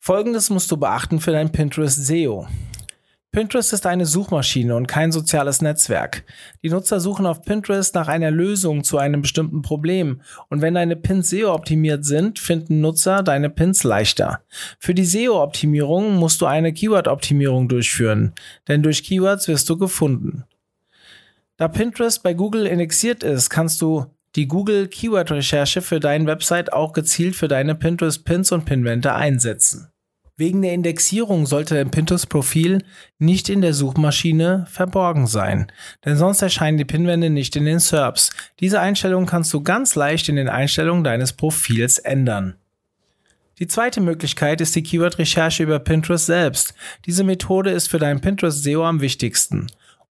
Folgendes 0.00 0.50
musst 0.50 0.70
du 0.70 0.76
beachten 0.76 1.20
für 1.20 1.32
dein 1.32 1.52
Pinterest 1.52 2.06
SEO. 2.06 2.46
Pinterest 3.30 3.74
ist 3.74 3.84
eine 3.84 4.06
Suchmaschine 4.06 4.74
und 4.74 4.86
kein 4.86 5.12
soziales 5.12 5.60
Netzwerk. 5.60 6.24
Die 6.62 6.70
Nutzer 6.70 6.98
suchen 6.98 7.26
auf 7.26 7.42
Pinterest 7.42 7.94
nach 7.94 8.08
einer 8.08 8.30
Lösung 8.30 8.84
zu 8.84 8.96
einem 8.96 9.20
bestimmten 9.20 9.60
Problem 9.60 10.22
und 10.48 10.62
wenn 10.62 10.74
deine 10.74 10.96
Pins 10.96 11.28
SEO 11.28 11.52
optimiert 11.52 12.06
sind, 12.06 12.38
finden 12.38 12.80
Nutzer 12.80 13.22
deine 13.22 13.50
Pins 13.50 13.84
leichter. 13.84 14.40
Für 14.78 14.94
die 14.94 15.04
SEO-Optimierung 15.04 16.16
musst 16.16 16.40
du 16.40 16.46
eine 16.46 16.72
Keyword-Optimierung 16.72 17.68
durchführen, 17.68 18.32
denn 18.66 18.82
durch 18.82 19.04
Keywords 19.04 19.46
wirst 19.46 19.68
du 19.68 19.76
gefunden. 19.76 20.44
Da 21.58 21.68
Pinterest 21.68 22.22
bei 22.22 22.32
Google 22.32 22.66
indexiert 22.66 23.22
ist, 23.22 23.50
kannst 23.50 23.82
du 23.82 24.06
die 24.38 24.46
Google 24.46 24.86
Keyword 24.86 25.32
Recherche 25.32 25.82
für 25.82 25.98
deine 25.98 26.26
Website 26.26 26.72
auch 26.72 26.92
gezielt 26.92 27.34
für 27.34 27.48
deine 27.48 27.74
Pinterest 27.74 28.24
Pins 28.24 28.52
und 28.52 28.66
Pinwände 28.66 29.12
einsetzen. 29.12 29.88
Wegen 30.36 30.62
der 30.62 30.74
Indexierung 30.74 31.44
sollte 31.44 31.74
dein 31.74 31.90
Pinterest-Profil 31.90 32.84
nicht 33.18 33.48
in 33.48 33.62
der 33.62 33.74
Suchmaschine 33.74 34.64
verborgen 34.70 35.26
sein, 35.26 35.72
denn 36.04 36.16
sonst 36.16 36.40
erscheinen 36.40 36.78
die 36.78 36.84
Pinwände 36.84 37.30
nicht 37.30 37.56
in 37.56 37.64
den 37.64 37.80
SERPs. 37.80 38.30
Diese 38.60 38.78
Einstellung 38.78 39.26
kannst 39.26 39.52
du 39.52 39.60
ganz 39.60 39.96
leicht 39.96 40.28
in 40.28 40.36
den 40.36 40.48
Einstellungen 40.48 41.02
deines 41.02 41.32
Profils 41.32 41.98
ändern. 41.98 42.54
Die 43.58 43.66
zweite 43.66 44.00
Möglichkeit 44.00 44.60
ist 44.60 44.76
die 44.76 44.84
Keyword-Recherche 44.84 45.64
über 45.64 45.80
Pinterest 45.80 46.26
selbst. 46.26 46.74
Diese 47.06 47.24
Methode 47.24 47.72
ist 47.72 47.88
für 47.88 47.98
dein 47.98 48.20
Pinterest-SEO 48.20 48.84
am 48.84 49.00
wichtigsten. 49.00 49.66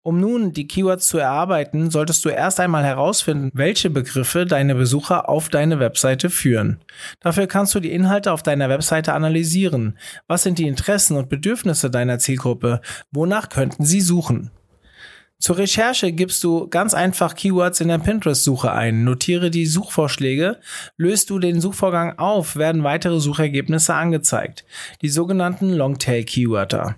Um 0.08 0.22
nun 0.22 0.54
die 0.54 0.68
Keywords 0.68 1.10
zu 1.10 1.18
erarbeiten, 1.18 1.92
solltest 1.92 2.24
du 2.24 2.30
erst 2.30 2.62
einmal 2.62 2.86
herausfinden, 2.86 3.52
welche 3.54 3.90
Begriffe 3.90 4.46
deine 4.46 4.74
Besucher 4.74 5.28
auf 5.28 5.50
deine 5.50 5.82
Webseite 5.82 6.30
führen. 6.30 6.80
Dafür 7.20 7.46
kannst 7.46 7.76
du 7.76 7.82
die 7.82 7.92
Inhalte 7.92 8.32
auf 8.32 8.42
deiner 8.42 8.70
Webseite 8.70 9.12
analysieren. 9.12 9.98
Was 10.26 10.44
sind 10.44 10.60
die 10.60 10.68
Interessen 10.70 11.18
und 11.18 11.28
Bedürfnisse 11.28 11.92
deiner 11.92 12.20
Zielgruppe? 12.20 12.80
Wonach 13.12 13.50
könnten 13.50 13.84
sie 13.84 14.00
suchen? 14.00 14.50
Zur 15.40 15.58
Recherche 15.58 16.14
gibst 16.14 16.42
du 16.46 16.70
ganz 16.70 16.94
einfach 16.94 17.36
Keywords 17.36 17.82
in 17.82 17.90
der 17.90 17.98
Pinterest-Suche 17.98 18.72
ein, 18.72 19.04
notiere 19.04 19.52
die 19.52 19.66
Suchvorschläge, 19.66 20.62
löst 20.96 21.30
du 21.32 21.38
den 21.38 21.60
Suchvorgang 21.60 22.18
auf, 22.18 22.56
werden 22.56 22.86
weitere 22.86 23.20
Suchergebnisse 23.20 23.94
angezeigt, 23.94 24.64
die 25.02 25.10
sogenannten 25.10 25.74
Longtail-Keywörter. 25.74 26.96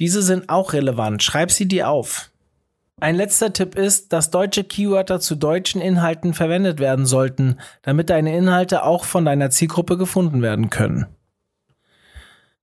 Diese 0.00 0.22
sind 0.22 0.48
auch 0.48 0.72
relevant, 0.72 1.22
schreib 1.22 1.52
sie 1.52 1.68
dir 1.68 1.88
auf. 1.88 2.32
Ein 3.00 3.14
letzter 3.14 3.52
Tipp 3.52 3.76
ist, 3.76 4.12
dass 4.12 4.30
deutsche 4.30 4.64
Keywörter 4.64 5.20
zu 5.20 5.36
deutschen 5.36 5.80
Inhalten 5.80 6.34
verwendet 6.34 6.80
werden 6.80 7.06
sollten, 7.06 7.58
damit 7.82 8.10
deine 8.10 8.36
Inhalte 8.36 8.82
auch 8.82 9.04
von 9.04 9.24
deiner 9.24 9.50
Zielgruppe 9.50 9.96
gefunden 9.96 10.42
werden 10.42 10.68
können. 10.68 11.06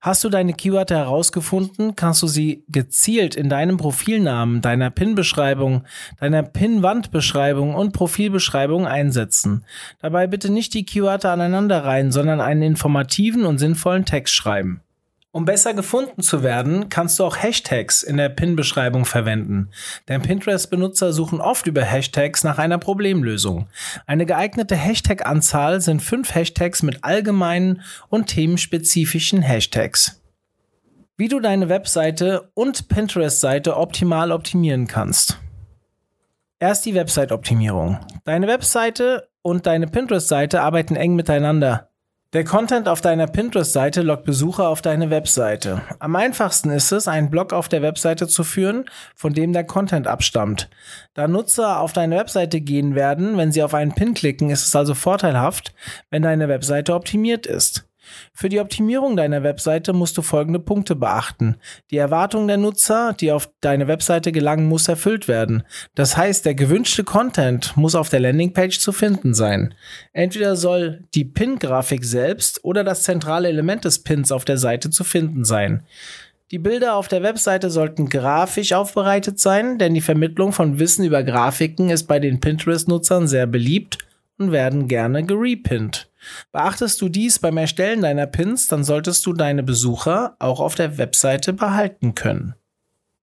Hast 0.02 0.24
du 0.24 0.30
deine 0.30 0.54
Keywörter 0.54 0.98
herausgefunden, 0.98 1.96
kannst 1.96 2.22
du 2.22 2.28
sie 2.28 2.64
gezielt 2.68 3.34
in 3.36 3.50
deinem 3.50 3.78
Profilnamen, 3.78 4.62
deiner 4.62 4.92
PIN-Beschreibung, 4.92 5.84
deiner 6.20 6.44
PIN-Wandbeschreibung 6.44 7.74
und 7.74 7.94
Profilbeschreibung 7.94 8.86
einsetzen. 8.86 9.64
Dabei 10.02 10.28
bitte 10.28 10.52
nicht 10.52 10.74
die 10.74 10.86
Keywörter 10.86 11.32
aneinander 11.32 11.86
reihen, 11.86 12.12
sondern 12.12 12.42
einen 12.42 12.62
informativen 12.62 13.46
und 13.46 13.58
sinnvollen 13.58 14.06
Text 14.06 14.36
schreiben. 14.36 14.82
Um 15.36 15.44
besser 15.44 15.74
gefunden 15.74 16.22
zu 16.22 16.44
werden, 16.44 16.88
kannst 16.88 17.20
du 17.20 17.26
auch 17.26 17.36
Hashtags 17.36 18.04
in 18.04 18.16
der 18.16 18.30
Pin-Beschreibung 18.30 19.04
verwenden. 19.04 19.70
Denn 20.08 20.22
Pinterest-Benutzer 20.22 21.12
suchen 21.12 21.42
oft 21.42 21.68
über 21.68 21.82
Hashtags 21.82 22.46
nach 22.46 22.58
einer 22.58 22.78
Problemlösung. 22.78 23.68
Eine 24.08 24.26
geeignete 24.26 24.78
Hashtag-Anzahl 24.78 25.82
sind 25.82 26.02
fünf 26.02 26.34
Hashtags 26.34 26.84
mit 26.84 27.04
allgemeinen 27.04 27.82
und 28.08 28.28
themenspezifischen 28.28 29.42
Hashtags. 29.42 30.22
Wie 31.18 31.28
du 31.28 31.42
deine 31.42 31.68
Webseite 31.68 32.50
und 32.54 32.88
Pinterest-Seite 32.88 33.76
optimal 33.76 34.32
optimieren 34.32 34.88
kannst. 34.88 35.38
Erst 36.60 36.86
die 36.86 36.96
Website-Optimierung. 36.96 38.00
Deine 38.24 38.48
Webseite 38.48 39.28
und 39.42 39.66
deine 39.66 39.88
Pinterest-Seite 39.88 40.62
arbeiten 40.62 40.96
eng 40.96 41.16
miteinander. 41.16 41.90
Der 42.34 42.44
Content 42.44 42.90
auf 42.90 43.00
deiner 43.00 43.28
Pinterest-Seite 43.28 44.02
lockt 44.02 44.26
Besucher 44.26 44.68
auf 44.68 44.82
deine 44.82 45.10
Webseite. 45.10 45.82
Am 46.00 46.16
einfachsten 46.18 46.70
ist 46.70 46.92
es, 46.92 47.08
einen 47.08 47.30
Blog 47.30 47.54
auf 47.54 47.70
der 47.70 47.82
Webseite 47.82 48.28
zu 48.28 48.44
führen, 48.44 48.86
von 49.16 49.34
dem 49.34 49.54
der 49.54 49.64
Content 49.64 50.06
abstammt. 50.06 50.70
Da 51.14 51.30
Nutzer 51.30 51.80
auf 51.80 51.94
deine 51.94 52.18
Webseite 52.18 52.60
gehen 52.60 52.94
werden, 52.94 53.38
wenn 53.38 53.54
sie 53.54 53.64
auf 53.64 53.74
einen 53.74 53.96
Pin 53.96 54.14
klicken, 54.16 54.50
ist 54.50 54.66
es 54.66 54.76
also 54.76 54.96
vorteilhaft, 54.96 55.74
wenn 56.10 56.24
deine 56.24 56.50
Webseite 56.50 56.94
optimiert 56.94 57.46
ist. 57.46 57.88
Für 58.34 58.50
die 58.50 58.60
Optimierung 58.60 59.16
deiner 59.16 59.44
Webseite 59.44 59.94
musst 59.94 60.18
du 60.18 60.22
folgende 60.22 60.60
Punkte 60.60 60.96
beachten. 60.96 61.58
Die 61.92 61.98
Erwartung 61.98 62.48
der 62.48 62.58
Nutzer, 62.58 63.14
die 63.14 63.32
auf 63.32 63.50
deine 63.62 63.88
Webseite 63.88 64.32
gelangen, 64.32 64.68
muss 64.68 64.88
erfüllt 64.88 65.28
werden. 65.28 65.64
Das 65.96 66.18
heißt, 66.18 66.46
der 66.46 66.56
gewünschte 66.56 67.04
Content 67.04 67.76
muss 67.78 67.96
auf 67.96 68.10
der 68.10 68.20
Landingpage 68.20 68.80
zu 68.80 68.92
finden 68.92 69.34
sein. 69.34 69.74
Entweder 70.14 70.56
soll 70.56 71.04
die 71.14 71.26
Pin-Grafik 71.26 72.04
selbst 72.06 72.64
oder 72.64 72.84
das 72.84 73.04
zentrale 73.04 73.48
Element 73.48 73.86
des 73.86 74.04
Pins 74.04 74.32
auf 74.32 74.46
der 74.46 74.58
Seite 74.58 74.90
zu 74.90 75.04
finden 75.04 75.46
sein. 75.46 75.84
Die 76.52 76.60
Bilder 76.60 76.96
auf 76.96 77.08
der 77.08 77.24
Webseite 77.24 77.72
sollten 77.72 78.08
grafisch 78.08 78.74
aufbereitet 78.74 79.40
sein, 79.40 79.80
denn 79.80 79.96
die 79.96 80.02
Vermittlung 80.02 80.52
von 80.52 80.78
Wissen 80.78 81.04
über 81.04 81.24
Grafiken 81.24 81.90
ist 81.90 82.04
bei 82.04 82.20
den 82.20 82.40
Pinterest-Nutzern 82.40 83.28
sehr 83.28 83.48
beliebt 83.48 83.98
und 84.38 84.52
werden 84.52 84.88
gerne 84.88 85.24
gerepinnt. 85.24 86.08
Beachtest 86.52 87.02
du 87.02 87.10
dies 87.10 87.40
beim 87.40 87.58
Erstellen 87.58 88.02
deiner 88.02 88.28
Pins, 88.28 88.68
dann 88.68 88.84
solltest 88.84 89.26
du 89.26 89.34
deine 89.34 89.64
Besucher 89.64 90.36
auch 90.40 90.60
auf 90.60 90.76
der 90.76 90.98
Webseite 90.98 91.54
behalten 91.54 92.16
können. 92.16 92.56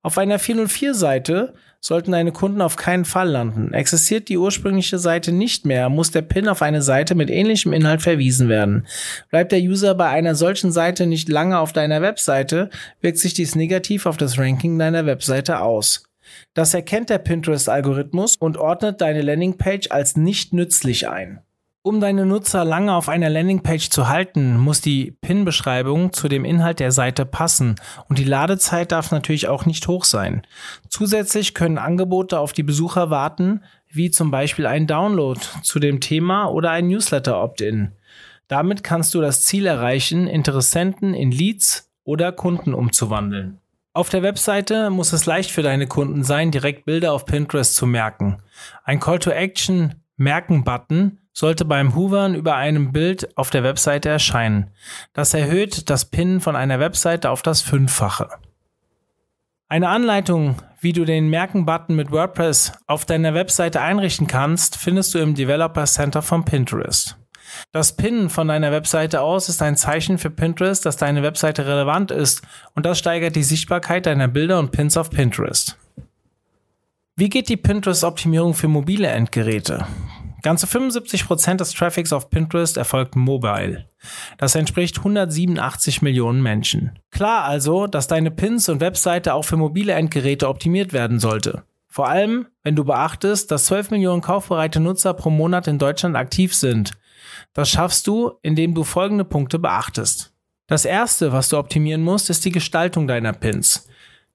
Auf 0.04 0.18
einer 0.18 0.40
404-Seite 0.40 1.54
sollten 1.80 2.12
deine 2.12 2.32
Kunden 2.32 2.60
auf 2.60 2.76
keinen 2.76 3.04
Fall 3.04 3.28
landen. 3.28 3.72
Existiert 3.72 4.28
die 4.28 4.38
ursprüngliche 4.38 4.98
Seite 4.98 5.30
nicht 5.30 5.64
mehr, 5.64 5.88
muss 5.88 6.10
der 6.10 6.22
Pin 6.22 6.48
auf 6.48 6.62
eine 6.62 6.82
Seite 6.82 7.14
mit 7.14 7.30
ähnlichem 7.30 7.72
Inhalt 7.72 8.02
verwiesen 8.02 8.48
werden. 8.48 8.86
Bleibt 9.30 9.52
der 9.52 9.60
User 9.60 9.94
bei 9.94 10.08
einer 10.08 10.34
solchen 10.34 10.72
Seite 10.72 11.06
nicht 11.06 11.28
lange 11.28 11.58
auf 11.58 11.72
deiner 11.72 12.02
Webseite, 12.02 12.70
wirkt 13.00 13.18
sich 13.18 13.34
dies 13.34 13.54
negativ 13.54 14.06
auf 14.06 14.16
das 14.16 14.38
Ranking 14.38 14.78
deiner 14.78 15.06
Webseite 15.06 15.60
aus. 15.60 16.04
Das 16.54 16.74
erkennt 16.74 17.10
der 17.10 17.18
Pinterest-Algorithmus 17.18 18.36
und 18.36 18.56
ordnet 18.56 19.00
deine 19.00 19.22
Landingpage 19.22 19.90
als 19.90 20.16
nicht 20.16 20.52
nützlich 20.52 21.08
ein. 21.08 21.40
Um 21.84 22.00
deine 22.00 22.26
Nutzer 22.26 22.64
lange 22.64 22.94
auf 22.94 23.08
einer 23.08 23.28
Landingpage 23.28 23.90
zu 23.90 24.08
halten, 24.08 24.56
muss 24.56 24.80
die 24.80 25.10
Pin-Beschreibung 25.20 26.12
zu 26.12 26.28
dem 26.28 26.44
Inhalt 26.44 26.78
der 26.78 26.92
Seite 26.92 27.26
passen 27.26 27.74
und 28.08 28.20
die 28.20 28.24
Ladezeit 28.24 28.92
darf 28.92 29.10
natürlich 29.10 29.48
auch 29.48 29.66
nicht 29.66 29.88
hoch 29.88 30.04
sein. 30.04 30.42
Zusätzlich 30.88 31.54
können 31.54 31.78
Angebote 31.78 32.38
auf 32.38 32.52
die 32.52 32.62
Besucher 32.62 33.10
warten, 33.10 33.64
wie 33.88 34.12
zum 34.12 34.30
Beispiel 34.30 34.66
ein 34.66 34.86
Download 34.86 35.40
zu 35.64 35.80
dem 35.80 35.98
Thema 35.98 36.46
oder 36.46 36.70
ein 36.70 36.86
Newsletter-Opt-in. 36.86 37.90
Damit 38.46 38.84
kannst 38.84 39.12
du 39.14 39.20
das 39.20 39.42
Ziel 39.42 39.66
erreichen, 39.66 40.28
Interessenten 40.28 41.14
in 41.14 41.32
Leads 41.32 41.90
oder 42.04 42.30
Kunden 42.30 42.74
umzuwandeln. 42.74 43.58
Auf 43.92 44.08
der 44.08 44.22
Webseite 44.22 44.90
muss 44.90 45.12
es 45.12 45.26
leicht 45.26 45.50
für 45.50 45.62
deine 45.62 45.88
Kunden 45.88 46.22
sein, 46.22 46.52
direkt 46.52 46.84
Bilder 46.84 47.12
auf 47.12 47.26
Pinterest 47.26 47.74
zu 47.74 47.86
merken. 47.86 48.40
Ein 48.84 49.00
Call 49.00 49.18
to 49.18 49.30
Action 49.30 49.96
Merken-Button 50.16 51.18
sollte 51.32 51.64
beim 51.64 51.94
Hoovern 51.94 52.34
über 52.34 52.56
einem 52.56 52.92
Bild 52.92 53.36
auf 53.36 53.50
der 53.50 53.62
Webseite 53.62 54.08
erscheinen. 54.08 54.70
Das 55.12 55.34
erhöht 55.34 55.90
das 55.90 56.06
Pin 56.06 56.40
von 56.40 56.56
einer 56.56 56.78
Webseite 56.80 57.30
auf 57.30 57.42
das 57.42 57.62
Fünffache. 57.62 58.28
Eine 59.68 59.88
Anleitung, 59.88 60.56
wie 60.80 60.92
du 60.92 61.06
den 61.06 61.30
Merken-Button 61.30 61.96
mit 61.96 62.10
WordPress 62.10 62.72
auf 62.86 63.06
deiner 63.06 63.32
Webseite 63.32 63.80
einrichten 63.80 64.26
kannst, 64.26 64.76
findest 64.76 65.14
du 65.14 65.18
im 65.18 65.34
Developer 65.34 65.86
Center 65.86 66.20
von 66.20 66.44
Pinterest. 66.44 67.16
Das 67.70 67.96
Pinnen 67.96 68.28
von 68.28 68.48
deiner 68.48 68.72
Webseite 68.72 69.20
aus 69.20 69.48
ist 69.48 69.62
ein 69.62 69.76
Zeichen 69.76 70.18
für 70.18 70.30
Pinterest, 70.30 70.84
dass 70.84 70.96
deine 70.96 71.22
Webseite 71.22 71.66
relevant 71.66 72.10
ist 72.10 72.42
und 72.74 72.84
das 72.84 72.98
steigert 72.98 73.36
die 73.36 73.42
Sichtbarkeit 73.42 74.06
deiner 74.06 74.28
Bilder 74.28 74.58
und 74.58 74.72
Pins 74.72 74.96
auf 74.96 75.10
Pinterest. 75.10 75.78
Wie 77.16 77.28
geht 77.28 77.48
die 77.48 77.56
Pinterest-Optimierung 77.56 78.54
für 78.54 78.68
mobile 78.68 79.08
Endgeräte? 79.08 79.86
Ganze 80.42 80.66
75% 80.66 81.56
des 81.56 81.72
Traffics 81.72 82.12
auf 82.12 82.30
Pinterest 82.30 82.76
erfolgt 82.76 83.16
mobile. 83.16 83.86
Das 84.38 84.54
entspricht 84.54 84.98
187 84.98 86.02
Millionen 86.02 86.42
Menschen. 86.42 86.98
Klar 87.10 87.44
also, 87.44 87.86
dass 87.86 88.08
deine 88.08 88.30
Pins 88.30 88.68
und 88.68 88.80
Webseite 88.80 89.34
auch 89.34 89.44
für 89.44 89.56
mobile 89.56 89.92
Endgeräte 89.92 90.48
optimiert 90.48 90.92
werden 90.92 91.20
sollte. 91.20 91.62
Vor 91.88 92.08
allem, 92.08 92.46
wenn 92.62 92.74
du 92.74 92.84
beachtest, 92.84 93.50
dass 93.50 93.66
12 93.66 93.90
Millionen 93.90 94.22
kaufbereite 94.22 94.80
Nutzer 94.80 95.14
pro 95.14 95.30
Monat 95.30 95.68
in 95.68 95.78
Deutschland 95.78 96.16
aktiv 96.16 96.54
sind. 96.54 96.92
Das 97.52 97.68
schaffst 97.68 98.06
du, 98.06 98.32
indem 98.42 98.74
du 98.74 98.82
folgende 98.82 99.24
Punkte 99.24 99.58
beachtest. 99.58 100.32
Das 100.66 100.84
erste, 100.84 101.32
was 101.32 101.50
du 101.50 101.58
optimieren 101.58 102.02
musst, 102.02 102.30
ist 102.30 102.44
die 102.44 102.52
Gestaltung 102.52 103.06
deiner 103.06 103.34
Pins. 103.34 103.88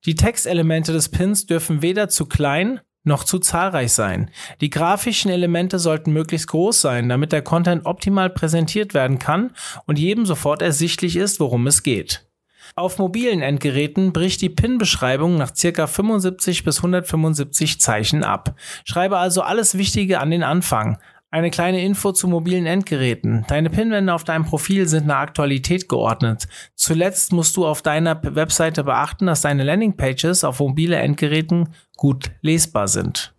Die 0.06 0.16
Textelemente 0.16 0.94
des 0.94 1.10
Pins 1.10 1.48
dürfen 1.48 1.82
weder 1.82 2.10
zu 2.10 2.28
klein 2.28 2.80
noch 3.08 3.24
zu 3.24 3.40
zahlreich 3.40 3.94
sein. 3.94 4.30
Die 4.62 4.70
grafischen 4.70 5.32
Elemente 5.32 5.80
sollten 5.80 6.14
möglichst 6.14 6.50
groß 6.50 6.82
sein, 6.82 7.10
damit 7.10 7.32
der 7.32 7.42
Content 7.42 7.86
optimal 7.86 8.30
präsentiert 8.30 8.94
werden 8.94 9.18
kann 9.18 9.52
und 9.86 9.98
jedem 9.98 10.26
sofort 10.26 10.62
ersichtlich 10.62 11.16
ist, 11.16 11.40
worum 11.40 11.66
es 11.66 11.82
geht. 11.82 12.28
Auf 12.76 13.00
mobilen 13.00 13.42
Endgeräten 13.42 14.14
bricht 14.14 14.42
die 14.42 14.50
PIN-Beschreibung 14.50 15.38
nach 15.38 15.52
ca. 15.60 15.88
75 15.88 16.64
bis 16.64 16.78
175 16.78 17.80
Zeichen 17.80 18.24
ab. 18.24 18.56
Schreibe 18.86 19.18
also 19.18 19.42
alles 19.42 19.78
Wichtige 19.78 20.20
an 20.20 20.30
den 20.30 20.44
Anfang. 20.44 21.00
Eine 21.30 21.52
kleine 21.52 21.84
Info 21.84 22.14
zu 22.14 22.30
mobilen 22.30 22.66
Endgeräten. 22.66 23.46
Deine 23.50 23.70
Pinwände 23.70 24.14
auf 24.14 24.24
deinem 24.24 24.46
Profil 24.46 24.88
sind 24.88 25.08
nach 25.08 25.20
Aktualität 25.20 25.90
geordnet. 25.90 26.48
Zuletzt 26.76 27.34
musst 27.34 27.58
du 27.58 27.66
auf 27.66 27.82
deiner 27.82 28.22
Webseite 28.24 28.86
beachten, 28.86 29.26
dass 29.26 29.42
deine 29.42 29.64
Landingpages 29.64 30.46
auf 30.46 30.60
mobile 30.60 30.96
Endgeräten 30.96 31.74
gut 31.98 32.32
lesbar 32.42 32.88
sind. 32.88 33.34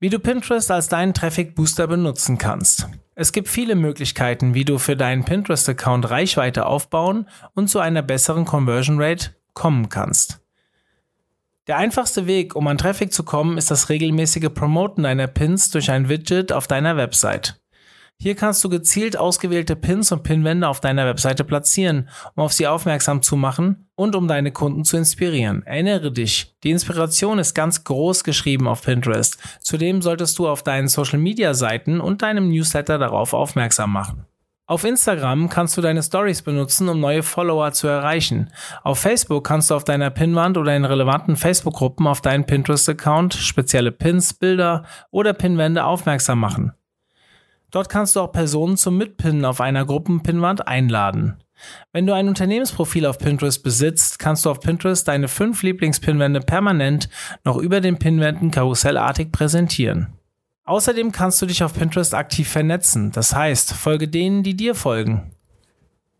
Wie 0.00 0.10
du 0.10 0.18
Pinterest 0.18 0.70
als 0.70 0.88
deinen 0.88 1.14
Traffic 1.14 1.54
Booster 1.54 1.86
benutzen 1.86 2.36
kannst. 2.36 2.88
Es 3.14 3.32
gibt 3.32 3.48
viele 3.48 3.74
Möglichkeiten, 3.74 4.52
wie 4.52 4.64
du 4.66 4.78
für 4.78 4.96
deinen 4.96 5.24
Pinterest-Account 5.24 6.10
Reichweite 6.10 6.66
aufbauen 6.66 7.26
und 7.54 7.68
zu 7.68 7.78
einer 7.78 8.02
besseren 8.02 8.44
Conversion 8.44 9.00
Rate 9.00 9.30
kommen 9.54 9.88
kannst. 9.88 10.41
Der 11.68 11.76
einfachste 11.76 12.26
Weg, 12.26 12.56
um 12.56 12.66
an 12.66 12.76
Traffic 12.76 13.12
zu 13.12 13.22
kommen, 13.22 13.56
ist 13.56 13.70
das 13.70 13.88
regelmäßige 13.88 14.48
Promoten 14.52 15.04
deiner 15.04 15.28
Pins 15.28 15.70
durch 15.70 15.92
ein 15.92 16.08
Widget 16.08 16.52
auf 16.52 16.66
deiner 16.66 16.96
Website. 16.96 17.62
Hier 18.20 18.34
kannst 18.34 18.62
du 18.64 18.68
gezielt 18.68 19.16
ausgewählte 19.16 19.76
Pins 19.76 20.10
und 20.10 20.24
Pinwände 20.24 20.66
auf 20.66 20.80
deiner 20.80 21.06
Webseite 21.06 21.44
platzieren, 21.44 22.08
um 22.34 22.44
auf 22.44 22.52
sie 22.52 22.66
aufmerksam 22.66 23.22
zu 23.22 23.36
machen 23.36 23.88
und 23.94 24.16
um 24.16 24.26
deine 24.26 24.50
Kunden 24.52 24.84
zu 24.84 24.96
inspirieren. 24.96 25.64
Erinnere 25.64 26.12
dich, 26.12 26.56
die 26.64 26.70
Inspiration 26.70 27.38
ist 27.38 27.54
ganz 27.54 27.84
groß 27.84 28.24
geschrieben 28.24 28.66
auf 28.66 28.82
Pinterest. 28.82 29.38
Zudem 29.60 30.02
solltest 30.02 30.38
du 30.38 30.48
auf 30.48 30.62
deinen 30.64 30.88
Social 30.88 31.18
Media 31.18 31.54
Seiten 31.54 32.00
und 32.00 32.22
deinem 32.22 32.48
Newsletter 32.48 32.98
darauf 32.98 33.34
aufmerksam 33.34 33.92
machen. 33.92 34.26
Auf 34.66 34.84
Instagram 34.84 35.48
kannst 35.48 35.76
du 35.76 35.80
deine 35.80 36.02
Stories 36.02 36.42
benutzen, 36.42 36.88
um 36.88 37.00
neue 37.00 37.24
Follower 37.24 37.72
zu 37.72 37.88
erreichen. 37.88 38.50
Auf 38.84 39.00
Facebook 39.00 39.44
kannst 39.44 39.70
du 39.70 39.74
auf 39.74 39.84
deiner 39.84 40.10
Pinwand 40.10 40.56
oder 40.56 40.74
in 40.76 40.84
relevanten 40.84 41.36
Facebook-Gruppen 41.36 42.06
auf 42.06 42.20
deinen 42.20 42.46
Pinterest-Account 42.46 43.34
spezielle 43.34 43.90
Pins, 43.90 44.34
Bilder 44.34 44.84
oder 45.10 45.32
Pinwände 45.32 45.84
aufmerksam 45.84 46.38
machen. 46.38 46.72
Dort 47.72 47.88
kannst 47.88 48.14
du 48.14 48.20
auch 48.20 48.30
Personen 48.30 48.76
zum 48.76 48.96
Mitpinnen 48.98 49.44
auf 49.44 49.60
einer 49.60 49.84
Gruppenpinwand 49.84 50.68
einladen. 50.68 51.42
Wenn 51.92 52.06
du 52.06 52.14
ein 52.14 52.28
Unternehmensprofil 52.28 53.06
auf 53.06 53.18
Pinterest 53.18 53.62
besitzt, 53.62 54.18
kannst 54.18 54.44
du 54.44 54.50
auf 54.50 54.60
Pinterest 54.60 55.06
deine 55.06 55.28
fünf 55.28 55.62
Lieblingspinwände 55.62 56.40
permanent 56.40 57.08
noch 57.44 57.56
über 57.56 57.80
den 57.80 57.98
Pinwänden 57.98 58.50
karussellartig 58.50 59.32
präsentieren. 59.32 60.12
Außerdem 60.64 61.10
kannst 61.10 61.42
du 61.42 61.46
dich 61.46 61.64
auf 61.64 61.74
Pinterest 61.74 62.14
aktiv 62.14 62.48
vernetzen. 62.48 63.10
Das 63.10 63.34
heißt, 63.34 63.72
folge 63.72 64.08
denen, 64.08 64.42
die 64.42 64.54
dir 64.54 64.74
folgen. 64.74 65.32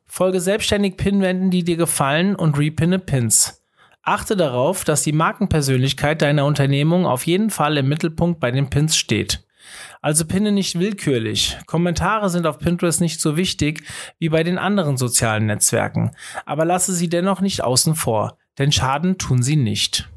Folge 0.07 0.41
selbstständig 0.41 0.97
Pinwänden, 0.97 1.51
die 1.51 1.65
dir 1.65 1.77
gefallen 1.77 2.35
und 2.35 2.59
repinne 2.59 2.99
Pins. 2.99 3.63
Achte 4.03 4.37
darauf, 4.37 4.85
dass 4.85 5.03
die 5.03 5.13
Markenpersönlichkeit 5.13 6.23
deiner 6.23 6.45
Unternehmung 6.45 7.07
auf 7.07 7.25
jeden 7.25 7.51
Fall 7.51 7.77
im 7.77 7.89
Mittelpunkt 7.89 8.41
bei 8.41 8.51
den 8.51 8.69
Pins 8.69 8.97
steht. 8.97 9.45
Also 10.01 10.27
pinne 10.27 10.51
nicht 10.51 10.79
willkürlich. 10.79 11.57
Kommentare 11.67 12.29
sind 12.29 12.47
auf 12.47 12.59
Pinterest 12.59 13.01
nicht 13.01 13.21
so 13.21 13.37
wichtig 13.37 13.85
wie 14.19 14.29
bei 14.29 14.43
den 14.43 14.59
anderen 14.59 14.97
sozialen 14.97 15.47
Netzwerken, 15.47 16.11
aber 16.45 16.65
lasse 16.65 16.93
sie 16.93 17.09
dennoch 17.09 17.41
nicht 17.41 17.63
außen 17.63 17.95
vor, 17.95 18.39
denn 18.59 18.73
Schaden 18.73 19.19
tun 19.19 19.43
sie 19.43 19.57
nicht. 19.57 20.11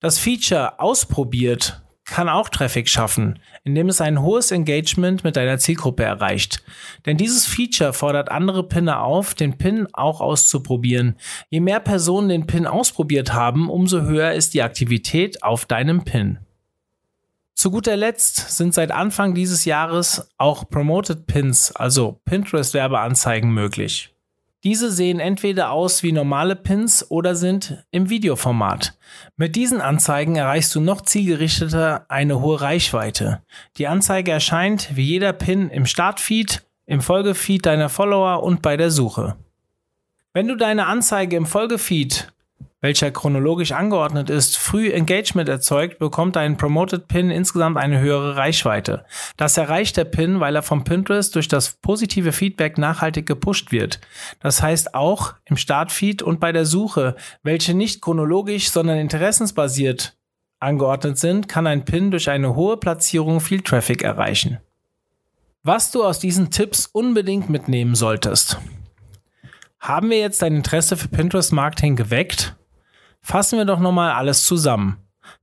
Das 0.00 0.18
Feature 0.18 0.80
ausprobiert 0.80 1.80
kann 2.10 2.28
auch 2.28 2.48
Traffic 2.48 2.88
schaffen, 2.88 3.38
indem 3.64 3.88
es 3.88 4.00
ein 4.00 4.20
hohes 4.20 4.50
Engagement 4.50 5.22
mit 5.22 5.36
deiner 5.36 5.58
Zielgruppe 5.58 6.02
erreicht. 6.02 6.62
Denn 7.06 7.16
dieses 7.16 7.46
Feature 7.46 7.92
fordert 7.92 8.30
andere 8.30 8.66
Pinner 8.66 9.02
auf, 9.02 9.34
den 9.34 9.56
Pin 9.56 9.86
auch 9.92 10.20
auszuprobieren. 10.20 11.16
Je 11.48 11.60
mehr 11.60 11.80
Personen 11.80 12.28
den 12.28 12.46
Pin 12.46 12.66
ausprobiert 12.66 13.32
haben, 13.32 13.70
umso 13.70 14.02
höher 14.02 14.32
ist 14.32 14.54
die 14.54 14.62
Aktivität 14.62 15.42
auf 15.44 15.66
deinem 15.66 16.04
Pin. 16.04 16.40
Zu 17.54 17.70
guter 17.70 17.96
Letzt 17.96 18.56
sind 18.56 18.74
seit 18.74 18.90
Anfang 18.90 19.34
dieses 19.34 19.64
Jahres 19.64 20.30
auch 20.36 20.68
Promoted 20.68 21.26
Pins, 21.26 21.70
also 21.76 22.20
Pinterest-Werbeanzeigen 22.24 23.50
möglich. 23.50 24.12
Diese 24.62 24.92
sehen 24.92 25.20
entweder 25.20 25.70
aus 25.70 26.02
wie 26.02 26.12
normale 26.12 26.54
Pins 26.54 27.10
oder 27.10 27.34
sind 27.34 27.82
im 27.90 28.10
Videoformat. 28.10 28.98
Mit 29.36 29.56
diesen 29.56 29.80
Anzeigen 29.80 30.36
erreichst 30.36 30.74
du 30.74 30.80
noch 30.80 31.00
zielgerichteter 31.00 32.04
eine 32.10 32.40
hohe 32.40 32.60
Reichweite. 32.60 33.42
Die 33.78 33.86
Anzeige 33.86 34.32
erscheint 34.32 34.94
wie 34.94 35.04
jeder 35.04 35.32
Pin 35.32 35.70
im 35.70 35.86
Startfeed, 35.86 36.62
im 36.84 37.00
Folgefeed 37.00 37.64
deiner 37.64 37.88
Follower 37.88 38.42
und 38.42 38.60
bei 38.60 38.76
der 38.76 38.90
Suche. 38.90 39.36
Wenn 40.34 40.46
du 40.46 40.56
deine 40.56 40.86
Anzeige 40.86 41.36
im 41.36 41.46
Folgefeed 41.46 42.30
welcher 42.80 43.10
chronologisch 43.10 43.72
angeordnet 43.72 44.30
ist, 44.30 44.56
früh 44.56 44.90
Engagement 44.90 45.48
erzeugt, 45.48 45.98
bekommt 45.98 46.36
ein 46.36 46.56
Promoted 46.56 47.08
Pin 47.08 47.30
insgesamt 47.30 47.76
eine 47.76 48.00
höhere 48.00 48.36
Reichweite. 48.36 49.04
Das 49.36 49.56
erreicht 49.56 49.96
der 49.96 50.04
Pin, 50.04 50.40
weil 50.40 50.56
er 50.56 50.62
vom 50.62 50.84
Pinterest 50.84 51.34
durch 51.34 51.48
das 51.48 51.74
positive 51.82 52.32
Feedback 52.32 52.78
nachhaltig 52.78 53.26
gepusht 53.26 53.70
wird. 53.70 54.00
Das 54.40 54.62
heißt 54.62 54.94
auch 54.94 55.34
im 55.44 55.56
Startfeed 55.56 56.22
und 56.22 56.40
bei 56.40 56.52
der 56.52 56.64
Suche, 56.64 57.16
welche 57.42 57.74
nicht 57.74 58.00
chronologisch, 58.00 58.70
sondern 58.70 58.98
interessensbasiert 58.98 60.16
angeordnet 60.58 61.18
sind, 61.18 61.48
kann 61.48 61.66
ein 61.66 61.84
Pin 61.84 62.10
durch 62.10 62.28
eine 62.28 62.54
hohe 62.54 62.76
Platzierung 62.76 63.40
viel 63.40 63.62
Traffic 63.62 64.02
erreichen. 64.02 64.58
Was 65.62 65.90
du 65.90 66.04
aus 66.04 66.18
diesen 66.18 66.50
Tipps 66.50 66.86
unbedingt 66.86 67.50
mitnehmen 67.50 67.94
solltest. 67.94 68.58
Haben 69.78 70.10
wir 70.10 70.18
jetzt 70.18 70.42
dein 70.42 70.56
Interesse 70.56 70.96
für 70.96 71.08
Pinterest 71.08 71.52
Marketing 71.52 71.96
geweckt? 71.96 72.56
Fassen 73.22 73.58
wir 73.58 73.64
doch 73.64 73.80
nochmal 73.80 74.12
alles 74.12 74.44
zusammen. 74.44 74.96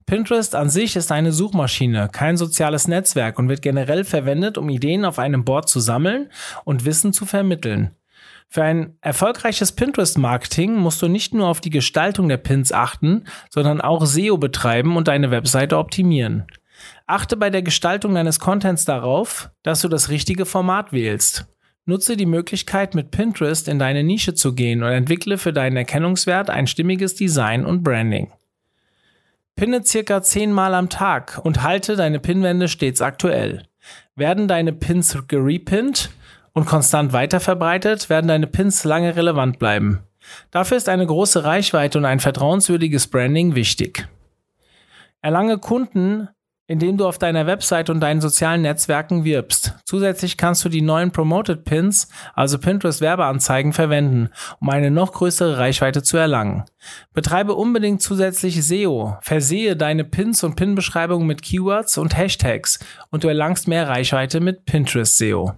Pinterest 0.06 0.56
an 0.56 0.70
sich 0.70 0.96
ist 0.96 1.12
eine 1.12 1.32
Suchmaschine, 1.32 2.10
kein 2.12 2.38
soziales 2.38 2.88
Netzwerk 2.88 3.38
und 3.40 3.50
wird 3.50 3.62
generell 3.62 4.04
verwendet, 4.04 4.58
um 4.58 4.70
Ideen 4.70 5.06
auf 5.06 5.20
einem 5.20 5.44
Board 5.44 5.70
zu 5.70 5.80
sammeln 5.80 6.30
und 6.63 6.86
Wissen 6.86 7.13
zu 7.13 7.26
vermitteln. 7.26 7.92
Für 8.50 8.63
ein 8.63 8.98
erfolgreiches 9.02 9.74
Pinterest-Marketing 9.74 10.76
musst 10.76 11.02
du 11.02 11.10
nicht 11.10 11.34
nur 11.34 11.48
auf 11.48 11.60
die 11.60 11.70
Gestaltung 11.70 12.30
der 12.30 12.38
Pins 12.38 12.72
achten, 12.72 13.26
sondern 13.50 13.82
auch 13.82 14.06
SEO 14.06 14.38
betreiben 14.38 14.96
und 14.96 15.10
deine 15.10 15.32
Webseite 15.32 15.78
optimieren. 15.78 16.48
Achte 17.06 17.36
bei 17.36 17.50
der 17.50 17.62
Gestaltung 17.62 18.16
deines 18.16 18.40
Contents 18.40 18.86
darauf, 18.86 19.50
dass 19.63 19.82
du 19.82 19.90
das 19.90 20.10
richtige 20.10 20.46
Format 20.46 20.94
wählst. 20.94 21.48
Nutze 21.88 22.17
die 22.17 22.26
Möglichkeit, 22.26 22.95
mit 22.95 23.12
Pinterest 23.12 23.69
in 23.69 23.80
deine 23.80 24.04
Nische 24.04 24.34
zu 24.34 24.54
gehen 24.54 24.84
und 24.84 24.91
entwickle 24.91 25.38
für 25.38 25.54
deinen 25.54 25.78
Erkennungswert 25.78 26.50
ein 26.50 26.67
stimmiges 26.67 27.15
Design 27.15 27.65
und 27.65 27.82
Branding. 27.82 28.30
Pinne 29.56 29.86
circa 29.86 30.21
zehnmal 30.21 30.73
am 30.73 30.89
Tag 30.89 31.39
und 31.43 31.63
halte 31.63 31.95
deine 31.95 32.19
Pinwände 32.19 32.67
stets 32.67 33.02
aktuell. 33.02 33.63
Werden 34.15 34.50
deine 34.50 34.73
Pins 34.73 35.17
gerepinnt 35.30 36.10
und 36.52 36.65
konstant 36.65 37.13
weiterverbreitet, 37.13 38.10
werden 38.10 38.28
deine 38.28 38.47
Pins 38.47 38.84
lange 38.84 39.15
relevant 39.15 39.58
bleiben. 39.58 40.02
Dafür 40.52 40.76
ist 40.76 40.89
eine 40.89 41.08
große 41.08 41.45
Reichweite 41.45 41.97
und 41.97 42.04
ein 42.04 42.19
vertrauenswürdiges 42.19 43.08
Branding 43.08 43.56
wichtig. 43.56 44.10
Erlange 45.21 45.58
Kunden 45.58 46.28
indem 46.67 46.97
du 46.97 47.08
auf 47.08 47.17
deiner 47.17 47.47
Website 47.47 47.89
und 47.89 48.01
deinen 48.01 48.21
sozialen 48.21 48.62
Netzwerken 48.62 49.23
wirbst. 49.23 49.73
Zusätzlich 49.86 50.38
kannst 50.38 50.63
du 50.65 50.69
die 50.69 50.82
neuen 50.82 51.12
Promoted 51.12 51.63
Pins, 51.63 52.10
also 52.34 52.60
Pinterest 52.60 53.01
Werbeanzeigen, 53.01 53.73
verwenden, 53.73 54.30
um 54.60 54.69
eine 54.69 54.91
noch 54.91 55.13
größere 55.13 55.58
Reichweite 55.58 56.03
zu 56.03 56.17
erlangen. 56.17 56.65
Betreibe 57.13 57.56
unbedingt 57.56 58.01
zusätzlich 58.01 58.63
SEO, 58.65 59.17
versehe 59.21 59.75
deine 59.75 60.03
Pins 60.03 60.43
und 60.43 60.56
Pin-Beschreibungen 60.56 61.25
mit 61.25 61.41
Keywords 61.41 61.97
und 61.97 62.17
Hashtags 62.17 62.80
und 63.10 63.23
du 63.23 63.30
erlangst 63.30 63.67
mehr 63.67 63.88
Reichweite 63.88 64.41
mit 64.41 64.65
Pinterest 64.65 65.17
SEO. 65.17 65.53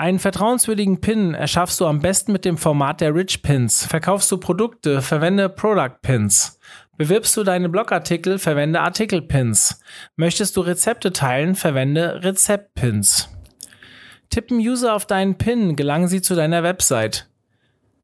Einen 0.00 0.18
vertrauenswürdigen 0.18 1.02
Pin 1.02 1.34
erschaffst 1.34 1.78
du 1.78 1.86
am 1.86 2.00
besten 2.00 2.32
mit 2.32 2.46
dem 2.46 2.56
Format 2.56 3.02
der 3.02 3.14
Rich 3.14 3.42
Pins. 3.42 3.84
Verkaufst 3.84 4.32
du 4.32 4.38
Produkte, 4.38 5.02
verwende 5.02 5.50
Product 5.50 6.00
Pins. 6.00 6.58
Bewirbst 7.00 7.34
du 7.34 7.44
deine 7.44 7.70
Blogartikel, 7.70 8.38
verwende 8.38 8.82
Artikel-Pins. 8.82 9.80
Möchtest 10.16 10.54
du 10.54 10.60
Rezepte 10.60 11.14
teilen, 11.14 11.54
verwende 11.54 12.22
Rezept-Pins. 12.22 13.30
Tippen 14.28 14.58
User 14.58 14.94
auf 14.94 15.06
deinen 15.06 15.38
Pin, 15.38 15.76
gelangen 15.76 16.08
sie 16.08 16.20
zu 16.20 16.34
deiner 16.34 16.62
Website. 16.62 17.26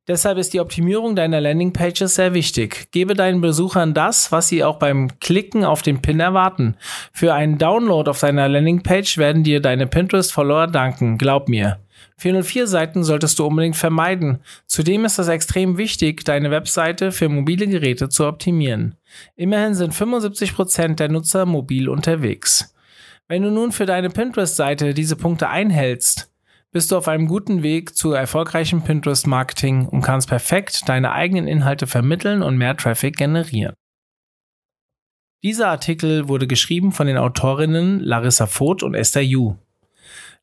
Deshalb 0.08 0.38
ist 0.38 0.54
die 0.54 0.60
Optimierung 0.60 1.14
deiner 1.14 1.42
Landingpages 1.42 2.14
sehr 2.14 2.32
wichtig. 2.32 2.90
Gebe 2.90 3.12
deinen 3.12 3.42
Besuchern 3.42 3.92
das, 3.92 4.32
was 4.32 4.48
sie 4.48 4.64
auch 4.64 4.78
beim 4.78 5.20
Klicken 5.20 5.66
auf 5.66 5.82
den 5.82 6.00
Pin 6.00 6.18
erwarten. 6.18 6.74
Für 7.12 7.34
einen 7.34 7.58
Download 7.58 8.08
auf 8.08 8.20
deiner 8.20 8.48
Landingpage 8.48 9.18
werden 9.18 9.44
dir 9.44 9.60
deine 9.60 9.86
Pinterest-Follower 9.86 10.68
danken, 10.68 11.18
glaub 11.18 11.50
mir. 11.50 11.80
404 12.18 12.66
Seiten 12.66 13.04
solltest 13.04 13.38
du 13.38 13.46
unbedingt 13.46 13.76
vermeiden. 13.76 14.40
Zudem 14.66 15.04
ist 15.04 15.18
es 15.18 15.28
extrem 15.28 15.76
wichtig, 15.76 16.24
deine 16.24 16.50
Webseite 16.50 17.12
für 17.12 17.28
mobile 17.28 17.66
Geräte 17.66 18.08
zu 18.08 18.26
optimieren. 18.26 18.96
Immerhin 19.34 19.74
sind 19.74 19.92
75% 19.92 20.94
der 20.94 21.10
Nutzer 21.10 21.44
mobil 21.44 21.88
unterwegs. 21.88 22.74
Wenn 23.28 23.42
du 23.42 23.50
nun 23.50 23.72
für 23.72 23.86
deine 23.86 24.08
Pinterest-Seite 24.08 24.94
diese 24.94 25.16
Punkte 25.16 25.48
einhältst, 25.48 26.32
bist 26.72 26.90
du 26.90 26.96
auf 26.96 27.08
einem 27.08 27.26
guten 27.26 27.62
Weg 27.62 27.96
zu 27.96 28.12
erfolgreichem 28.12 28.82
Pinterest-Marketing 28.82 29.86
und 29.86 30.02
kannst 30.02 30.28
perfekt 30.28 30.88
deine 30.88 31.12
eigenen 31.12 31.46
Inhalte 31.46 31.86
vermitteln 31.86 32.42
und 32.42 32.56
mehr 32.56 32.76
Traffic 32.76 33.16
generieren. 33.16 33.74
Dieser 35.42 35.68
Artikel 35.68 36.28
wurde 36.28 36.46
geschrieben 36.46 36.92
von 36.92 37.06
den 37.06 37.18
Autorinnen 37.18 38.00
Larissa 38.00 38.46
Voth 38.46 38.82
und 38.82 38.94
Esther 38.94 39.22
Yu. 39.22 39.56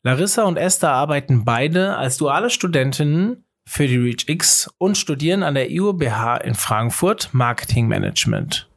Larissa 0.04 0.42
und 0.42 0.58
Esther 0.58 0.90
arbeiten 0.90 1.46
beide 1.46 1.96
als 1.96 2.18
duale 2.18 2.50
Studentinnen 2.50 3.44
für 3.66 3.86
die 3.86 3.96
ReachX 3.96 4.70
und 4.76 4.98
studieren 4.98 5.42
an 5.42 5.54
der 5.54 5.70
IUBH 5.70 6.36
in 6.44 6.54
Frankfurt 6.54 7.30
Marketing 7.32 7.88
Management. 7.88 8.68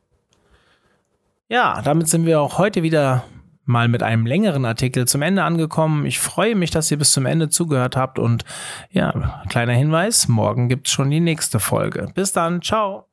Ja, 1.50 1.82
damit 1.82 2.08
sind 2.08 2.26
wir 2.26 2.40
auch 2.40 2.58
heute 2.58 2.82
wieder 2.82 3.26
mal 3.66 3.90
mit 3.90 4.04
einem 4.04 4.26
längeren 4.26 4.63
Artikel 4.63 5.06
zum 5.06 5.22
Ende 5.22 5.44
angekommen. 5.44 6.06
Ich 6.06 6.20
freue 6.20 6.56
mich, 6.56 6.72
dass 6.72 6.90
ihr 6.90 6.98
bis 6.98 7.12
zum 7.12 7.26
Ende 7.26 7.50
zugehört 7.50 7.98
habt 7.98 8.20
und 8.20 8.46
ja, 8.90 9.44
kleiner 9.50 9.74
Hinweis, 9.74 10.30
morgen 10.30 10.70
gibt's 10.70 10.92
schon 10.92 11.10
die 11.10 11.20
nächste 11.20 11.60
Folge. 11.60 12.10
Bis 12.16 12.32
dann, 12.32 12.62
ciao. 12.62 13.08